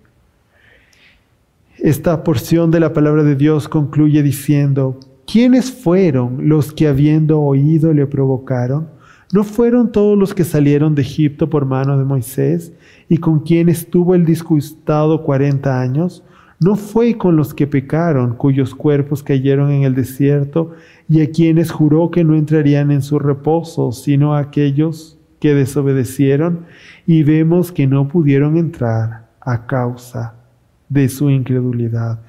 Esta 1.78 2.24
porción 2.24 2.70
de 2.70 2.80
la 2.80 2.92
palabra 2.92 3.22
de 3.22 3.36
Dios 3.36 3.68
concluye 3.68 4.22
diciendo, 4.22 4.98
¿quiénes 5.26 5.70
fueron 5.70 6.48
los 6.48 6.72
que 6.72 6.88
habiendo 6.88 7.40
oído 7.40 7.92
le 7.92 8.06
provocaron? 8.06 8.88
¿No 9.32 9.42
fueron 9.42 9.90
todos 9.90 10.16
los 10.16 10.34
que 10.34 10.44
salieron 10.44 10.94
de 10.94 11.02
Egipto 11.02 11.50
por 11.50 11.66
mano 11.66 11.98
de 11.98 12.04
Moisés 12.04 12.72
y 13.08 13.18
con 13.18 13.40
quien 13.40 13.68
estuvo 13.68 14.14
el 14.14 14.24
disgustado 14.24 15.24
cuarenta 15.24 15.80
años? 15.80 16.22
¿No 16.60 16.76
fue 16.76 17.18
con 17.18 17.36
los 17.36 17.52
que 17.52 17.66
pecaron, 17.66 18.36
cuyos 18.36 18.72
cuerpos 18.74 19.24
cayeron 19.24 19.72
en 19.72 19.82
el 19.82 19.96
desierto 19.96 20.74
y 21.08 21.22
a 21.22 21.30
quienes 21.30 21.72
juró 21.72 22.10
que 22.12 22.22
no 22.22 22.36
entrarían 22.36 22.92
en 22.92 23.02
su 23.02 23.18
reposo, 23.18 23.90
sino 23.90 24.34
a 24.34 24.38
aquellos 24.38 25.18
que 25.40 25.54
desobedecieron 25.54 26.64
y 27.04 27.24
vemos 27.24 27.72
que 27.72 27.88
no 27.88 28.06
pudieron 28.06 28.56
entrar 28.56 29.26
a 29.40 29.66
causa 29.66 30.36
de 30.88 31.08
su 31.08 31.30
incredulidad? 31.30 32.20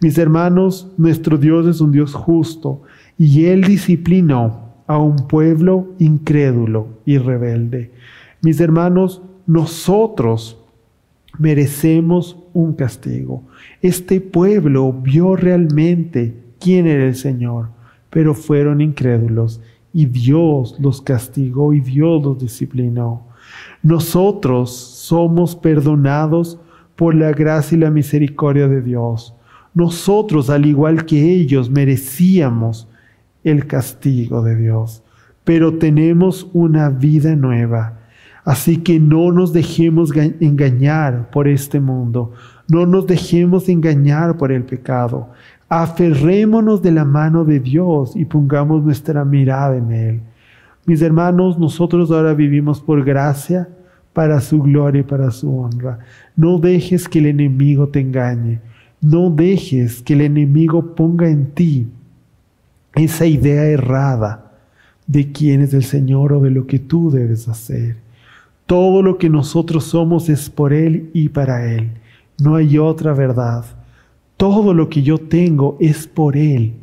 Mis 0.00 0.16
hermanos, 0.16 0.90
nuestro 0.96 1.36
Dios 1.36 1.66
es 1.66 1.82
un 1.82 1.92
Dios 1.92 2.14
justo 2.14 2.82
y 3.18 3.44
Él 3.44 3.62
disciplinó 3.62 4.65
a 4.86 4.98
un 4.98 5.16
pueblo 5.28 5.88
incrédulo 5.98 6.88
y 7.04 7.18
rebelde. 7.18 7.92
Mis 8.42 8.60
hermanos, 8.60 9.22
nosotros 9.46 10.58
merecemos 11.38 12.36
un 12.52 12.74
castigo. 12.74 13.42
Este 13.82 14.20
pueblo 14.20 14.92
vio 14.92 15.36
realmente 15.36 16.34
quién 16.60 16.86
era 16.86 17.04
el 17.04 17.14
Señor, 17.14 17.68
pero 18.10 18.34
fueron 18.34 18.80
incrédulos 18.80 19.60
y 19.92 20.06
Dios 20.06 20.76
los 20.78 21.00
castigó 21.00 21.72
y 21.72 21.80
Dios 21.80 22.22
los 22.22 22.38
disciplinó. 22.38 23.26
Nosotros 23.82 24.70
somos 24.70 25.54
perdonados 25.54 26.58
por 26.96 27.14
la 27.14 27.32
gracia 27.32 27.76
y 27.76 27.80
la 27.80 27.90
misericordia 27.90 28.68
de 28.68 28.82
Dios. 28.82 29.34
Nosotros, 29.74 30.50
al 30.50 30.66
igual 30.66 31.04
que 31.04 31.32
ellos, 31.32 31.70
merecíamos 31.70 32.88
el 33.46 33.66
castigo 33.66 34.42
de 34.42 34.56
Dios, 34.56 35.04
pero 35.44 35.78
tenemos 35.78 36.50
una 36.52 36.90
vida 36.90 37.36
nueva. 37.36 38.00
Así 38.44 38.78
que 38.78 38.98
no 38.98 39.30
nos 39.30 39.52
dejemos 39.52 40.10
engañar 40.40 41.30
por 41.30 41.46
este 41.46 41.80
mundo, 41.80 42.32
no 42.68 42.86
nos 42.86 43.06
dejemos 43.06 43.68
engañar 43.68 44.36
por 44.36 44.50
el 44.50 44.64
pecado. 44.64 45.28
Aferrémonos 45.68 46.82
de 46.82 46.90
la 46.90 47.04
mano 47.04 47.44
de 47.44 47.60
Dios 47.60 48.16
y 48.16 48.24
pongamos 48.24 48.84
nuestra 48.84 49.24
mirada 49.24 49.76
en 49.76 49.92
Él. 49.92 50.20
Mis 50.84 51.00
hermanos, 51.02 51.58
nosotros 51.58 52.10
ahora 52.10 52.34
vivimos 52.34 52.80
por 52.80 53.04
gracia, 53.04 53.68
para 54.12 54.40
su 54.40 54.60
gloria 54.62 55.00
y 55.00 55.04
para 55.04 55.30
su 55.30 55.56
honra. 55.56 55.98
No 56.34 56.58
dejes 56.58 57.08
que 57.08 57.18
el 57.20 57.26
enemigo 57.26 57.88
te 57.88 58.00
engañe. 58.00 58.60
No 59.00 59.30
dejes 59.30 60.02
que 60.02 60.14
el 60.14 60.22
enemigo 60.22 60.94
ponga 60.94 61.28
en 61.28 61.50
ti 61.50 61.86
esa 62.96 63.26
idea 63.26 63.64
errada 63.64 64.52
de 65.06 65.30
quién 65.30 65.60
es 65.60 65.74
el 65.74 65.84
Señor 65.84 66.32
o 66.32 66.40
de 66.40 66.50
lo 66.50 66.66
que 66.66 66.78
tú 66.78 67.10
debes 67.10 67.46
hacer. 67.48 67.96
Todo 68.66 69.02
lo 69.02 69.18
que 69.18 69.30
nosotros 69.30 69.84
somos 69.84 70.28
es 70.28 70.50
por 70.50 70.72
Él 70.72 71.10
y 71.12 71.28
para 71.28 71.72
Él. 71.72 71.92
No 72.40 72.56
hay 72.56 72.78
otra 72.78 73.12
verdad. 73.12 73.64
Todo 74.36 74.74
lo 74.74 74.88
que 74.88 75.02
yo 75.02 75.18
tengo 75.18 75.76
es 75.78 76.06
por 76.06 76.36
Él, 76.36 76.74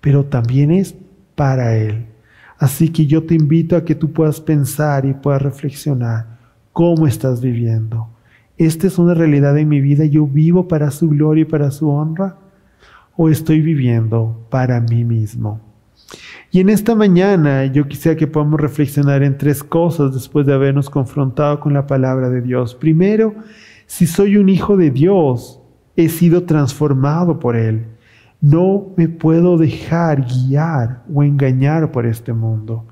pero 0.00 0.24
también 0.24 0.70
es 0.70 0.96
para 1.34 1.76
Él. 1.76 2.06
Así 2.58 2.88
que 2.88 3.06
yo 3.06 3.22
te 3.22 3.34
invito 3.34 3.76
a 3.76 3.84
que 3.84 3.94
tú 3.94 4.12
puedas 4.12 4.40
pensar 4.40 5.04
y 5.04 5.14
puedas 5.14 5.42
reflexionar 5.42 6.38
cómo 6.72 7.06
estás 7.06 7.40
viviendo. 7.40 8.08
¿Esta 8.56 8.88
es 8.88 8.98
una 8.98 9.14
realidad 9.14 9.56
en 9.56 9.68
mi 9.68 9.80
vida? 9.80 10.04
¿Yo 10.06 10.26
vivo 10.26 10.66
para 10.66 10.90
su 10.90 11.08
gloria 11.08 11.42
y 11.42 11.44
para 11.44 11.70
su 11.70 11.88
honra? 11.88 12.36
O 13.20 13.28
estoy 13.28 13.60
viviendo 13.60 14.46
para 14.48 14.80
mí 14.80 15.04
mismo? 15.04 15.60
Y 16.52 16.60
en 16.60 16.70
esta 16.70 16.94
mañana 16.94 17.66
yo 17.66 17.86
quisiera 17.88 18.16
que 18.16 18.28
podamos 18.28 18.60
reflexionar 18.60 19.24
en 19.24 19.36
tres 19.36 19.62
cosas 19.62 20.14
después 20.14 20.46
de 20.46 20.54
habernos 20.54 20.88
confrontado 20.88 21.58
con 21.58 21.74
la 21.74 21.86
palabra 21.86 22.30
de 22.30 22.40
Dios. 22.40 22.76
Primero, 22.76 23.34
si 23.86 24.06
soy 24.06 24.36
un 24.36 24.48
hijo 24.48 24.76
de 24.76 24.90
Dios, 24.90 25.60
he 25.96 26.08
sido 26.08 26.44
transformado 26.44 27.40
por 27.40 27.56
Él. 27.56 27.86
No 28.40 28.94
me 28.96 29.08
puedo 29.08 29.58
dejar 29.58 30.24
guiar 30.24 31.02
o 31.12 31.24
engañar 31.24 31.90
por 31.90 32.06
este 32.06 32.32
mundo. 32.32 32.86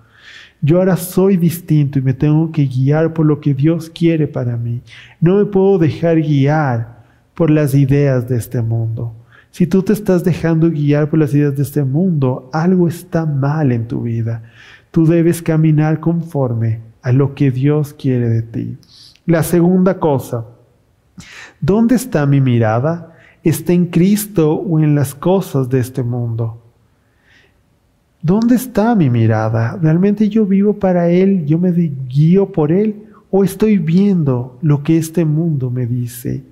Yo 0.61 0.79
ahora 0.79 0.97
soy 0.97 1.37
distinto 1.37 2.01
y 2.01 2.03
me 2.03 2.15
tengo 2.15 2.51
que 2.51 2.67
guiar 2.67 3.13
por 3.13 3.27
lo 3.27 3.41
que 3.41 3.55
Dios 3.55 3.89
quiere 3.89 4.27
para 4.27 4.57
mí. 4.57 4.83
No 5.21 5.37
me 5.37 5.45
puedo 5.45 5.79
dejar 5.79 6.17
guiar 6.21 7.05
por 7.35 7.49
las 7.49 7.75
ideas 7.75 8.29
de 8.29 8.37
este 8.37 8.61
mundo. 8.61 9.15
Si 9.57 9.67
tú 9.67 9.83
te 9.83 9.95
estás 9.95 10.23
dejando 10.23 10.71
guiar 10.71 11.09
por 11.09 11.19
las 11.19 11.33
ideas 11.33 11.57
de 11.57 11.63
este 11.63 11.83
mundo, 11.83 12.51
algo 12.53 12.89
está 12.89 13.25
mal 13.25 13.73
en 13.73 13.89
tu 13.89 14.03
vida. 14.03 14.43
Tú 14.91 15.07
debes 15.07 15.41
caminar 15.41 15.99
conforme 15.99 16.81
a 17.01 17.11
lo 17.11 17.35
que 17.35 17.51
Dios 17.51 17.95
quiere 17.95 18.29
de 18.29 18.43
ti. 18.43 18.77
La 19.25 19.43
segunda 19.43 19.99
cosa, 19.99 20.45
¿dónde 21.59 21.95
está 21.95 22.27
mi 22.27 22.43
mirada? 22.43 23.17
¿Está 23.43 23.73
en 23.73 23.87
Cristo 23.87 24.53
o 24.57 24.79
en 24.79 24.95
las 24.95 25.15
cosas 25.15 25.71
de 25.71 25.81
este 25.81 26.03
mundo? 26.03 26.63
¿Dónde 28.21 28.57
está 28.57 28.95
mi 28.95 29.09
mirada? 29.09 29.79
¿Realmente 29.81 30.29
yo 30.29 30.45
vivo 30.45 30.75
para 30.75 31.09
Él? 31.09 31.47
¿Yo 31.47 31.59
me 31.59 31.71
guío 31.71 32.53
por 32.53 32.73
Él? 32.73 33.05
¿O 33.31 33.43
estoy 33.43 33.79
viendo 33.79 34.59
lo 34.61 34.83
que 34.83 34.99
este 34.99 35.25
mundo 35.25 35.71
me 35.71 35.87
dice? 35.87 36.45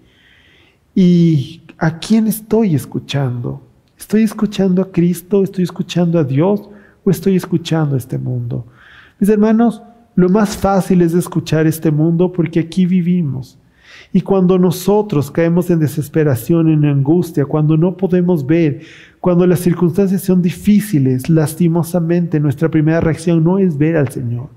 Y 0.95 1.64
¿A 1.79 1.99
quién 1.99 2.27
estoy 2.27 2.75
escuchando? 2.75 3.61
¿Estoy 3.99 4.23
escuchando 4.23 4.83
a 4.83 4.91
Cristo? 4.91 5.43
¿Estoy 5.43 5.65
escuchando 5.65 6.19
a 6.19 6.25
Dios? 6.25 6.69
¿O 7.05 7.11
estoy 7.11 7.37
escuchando 7.37 7.95
a 7.95 7.99
este 7.99 8.19
mundo? 8.19 8.67
Mis 9.19 9.29
hermanos, 9.29 9.83
lo 10.15 10.29
más 10.29 10.57
fácil 10.57 11.03
es 11.03 11.15
escuchar 11.15 11.67
este 11.67 11.91
mundo 11.91 12.33
porque 12.33 12.61
aquí 12.61 12.87
vivimos. 12.87 13.59
Y 14.13 14.21
cuando 14.21 14.59
nosotros 14.59 15.31
caemos 15.31 15.71
en 15.71 15.81
desesperación, 15.81 16.69
en 16.69 16.85
angustia, 16.85 17.45
cuando 17.45 17.77
no 17.77 17.97
podemos 17.97 18.47
ver, 18.47 18.83
cuando 19.21 19.47
las 19.47 19.61
circunstancias 19.61 20.23
son 20.23 20.43
difíciles, 20.43 21.29
lastimosamente 21.29 22.39
nuestra 22.39 22.69
primera 22.69 23.01
reacción 23.01 23.43
no 23.43 23.59
es 23.59 23.77
ver 23.77 23.97
al 23.97 24.09
Señor, 24.09 24.49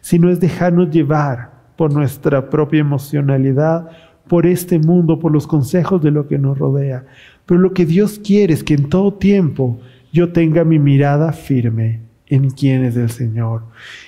sino 0.00 0.30
es 0.30 0.40
dejarnos 0.40 0.90
llevar 0.90 1.52
por 1.76 1.92
nuestra 1.92 2.48
propia 2.48 2.80
emocionalidad 2.80 3.90
por 4.32 4.46
este 4.46 4.78
mundo, 4.78 5.18
por 5.18 5.30
los 5.30 5.46
consejos 5.46 6.00
de 6.00 6.10
lo 6.10 6.26
que 6.26 6.38
nos 6.38 6.56
rodea. 6.56 7.04
Pero 7.44 7.60
lo 7.60 7.74
que 7.74 7.84
Dios 7.84 8.18
quiere 8.18 8.54
es 8.54 8.64
que 8.64 8.72
en 8.72 8.88
todo 8.88 9.12
tiempo 9.12 9.78
yo 10.10 10.32
tenga 10.32 10.64
mi 10.64 10.78
mirada 10.78 11.34
firme 11.34 12.00
en 12.28 12.48
quién 12.48 12.82
es 12.82 12.96
el 12.96 13.10
Señor. 13.10 13.64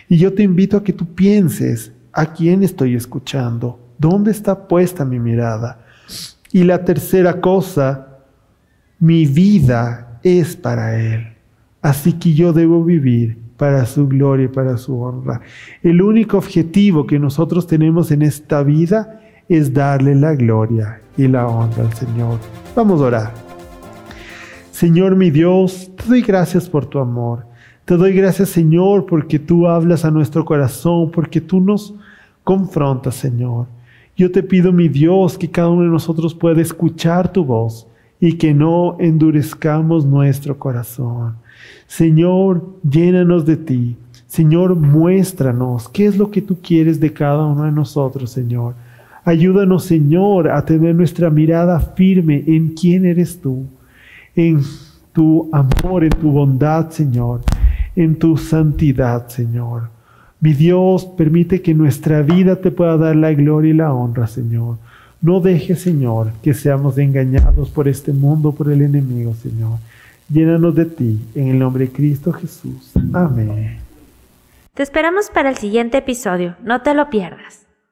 Y 0.09 0.17
yo 0.17 0.33
te 0.33 0.43
invito 0.43 0.79
a 0.79 0.83
que 0.83 0.95
tú 0.95 1.05
pienses 1.05 1.93
a 2.11 2.33
quién 2.33 2.63
estoy 2.63 2.95
escuchando, 2.95 3.79
dónde 3.99 4.31
está 4.31 4.67
puesta 4.67 5.05
mi 5.05 5.19
mirada. 5.19 5.85
Y 6.51 6.65
la 6.65 6.87
tercera 6.87 7.43
cosa, 7.43 8.21
mi 8.99 9.27
vida 9.27 10.21
es 10.23 10.57
para 10.57 10.99
Él. 10.99 11.35
Así 11.83 12.15
que 12.15 12.33
yo 12.33 12.55
debo 12.55 12.83
vivir 12.83 13.37
para 13.59 13.85
su 13.85 14.09
gloria 14.09 14.47
y 14.47 14.49
para 14.49 14.79
su 14.79 14.99
honra. 15.03 15.43
El 15.83 16.01
único 16.01 16.39
objetivo 16.39 17.07
que 17.07 17.19
nosotros 17.19 17.67
tenemos 17.67 18.11
en 18.11 18.23
esta 18.23 18.63
vida 18.63 19.21
es 19.49 19.73
darle 19.73 20.15
la 20.15 20.35
gloria 20.35 21.01
y 21.17 21.29
la 21.29 21.47
honra 21.47 21.85
al 21.85 21.93
Señor. 21.95 22.39
Vamos 22.75 23.01
a 23.01 23.05
orar. 23.05 23.35
Señor 24.71 25.17
mi 25.17 25.31
Dios, 25.31 25.91
te 25.97 26.05
doy 26.09 26.23
gracias 26.23 26.69
por 26.69 26.87
tu 26.87 26.99
amor. 26.99 27.47
Te 27.85 27.97
doy 27.97 28.15
gracias, 28.15 28.49
Señor, 28.49 29.05
porque 29.07 29.39
tú 29.39 29.69
hablas 29.69 30.05
a 30.05 30.11
nuestro 30.11 30.45
corazón, 30.45 31.11
porque 31.11 31.41
tú 31.41 31.61
nos 31.61 31.95
confrontas, 32.43 33.15
Señor. 33.15 33.67
Yo 34.17 34.33
te 34.33 34.43
pido, 34.43 34.73
mi 34.73 34.89
Dios, 34.89 35.37
que 35.37 35.51
cada 35.51 35.69
uno 35.69 35.83
de 35.83 35.89
nosotros 35.89 36.35
pueda 36.35 36.63
escuchar 36.63 37.31
tu 37.33 37.45
voz 37.45 37.87
y 38.21 38.35
que 38.35 38.55
no 38.55 38.97
endurezcamos 39.01 40.07
nuestro 40.07 40.59
corazón. 40.59 41.35
Señor, 41.87 42.65
llénanos 42.89 43.45
de 43.45 43.57
ti. 43.57 43.97
Señor, 44.27 44.75
muéstranos 44.77 45.89
qué 45.89 46.07
es 46.07 46.17
lo 46.17 46.31
que 46.31 46.41
tú 46.41 46.59
quieres 46.63 46.99
de 47.01 47.13
cada 47.13 47.45
uno 47.45 47.65
de 47.65 47.73
nosotros, 47.73 48.31
Señor. 48.31 48.75
Ayúdanos, 49.25 49.85
Señor, 49.85 50.51
a 50.51 50.65
tener 50.65 50.95
nuestra 50.95 51.31
mirada 51.31 51.81
firme 51.81 52.45
en 52.47 52.75
quién 52.75 53.07
eres 53.07 53.41
tú, 53.41 53.67
en 54.37 54.61
tu 55.13 55.49
amor, 55.53 56.05
en 56.05 56.11
tu 56.11 56.31
bondad, 56.31 56.91
Señor, 56.91 57.41
en 57.97 58.17
tu 58.17 58.37
santidad, 58.37 59.29
Señor. 59.29 59.89
Mi 60.41 60.53
Dios, 60.53 61.07
permite 61.07 61.63
que 61.63 61.73
nuestra 61.73 62.21
vida 62.21 62.57
te 62.57 62.71
pueda 62.71 62.99
dar 62.99 63.17
la 63.17 63.33
gloria 63.33 63.71
y 63.71 63.77
la 63.77 63.95
honra, 63.95 64.27
Señor. 64.27 64.77
No 65.23 65.41
dejes, 65.41 65.81
Señor, 65.81 66.33
que 66.43 66.53
seamos 66.53 66.99
engañados 66.99 67.71
por 67.71 67.89
este 67.89 68.13
mundo, 68.13 68.53
por 68.53 68.71
el 68.71 68.83
enemigo, 68.83 69.33
Señor. 69.35 69.79
Llénanos 70.29 70.75
de 70.75 70.85
ti, 70.85 71.19
en 71.35 71.49
el 71.49 71.59
nombre 71.59 71.87
de 71.87 71.93
Cristo 71.93 72.31
Jesús. 72.31 72.93
Amén. 73.15 73.79
Te 74.75 74.83
esperamos 74.83 75.31
para 75.31 75.49
el 75.49 75.57
siguiente 75.57 75.97
episodio. 75.97 76.57
No 76.63 76.83
te 76.83 76.93
lo 76.93 77.09
pierdas. 77.09 77.64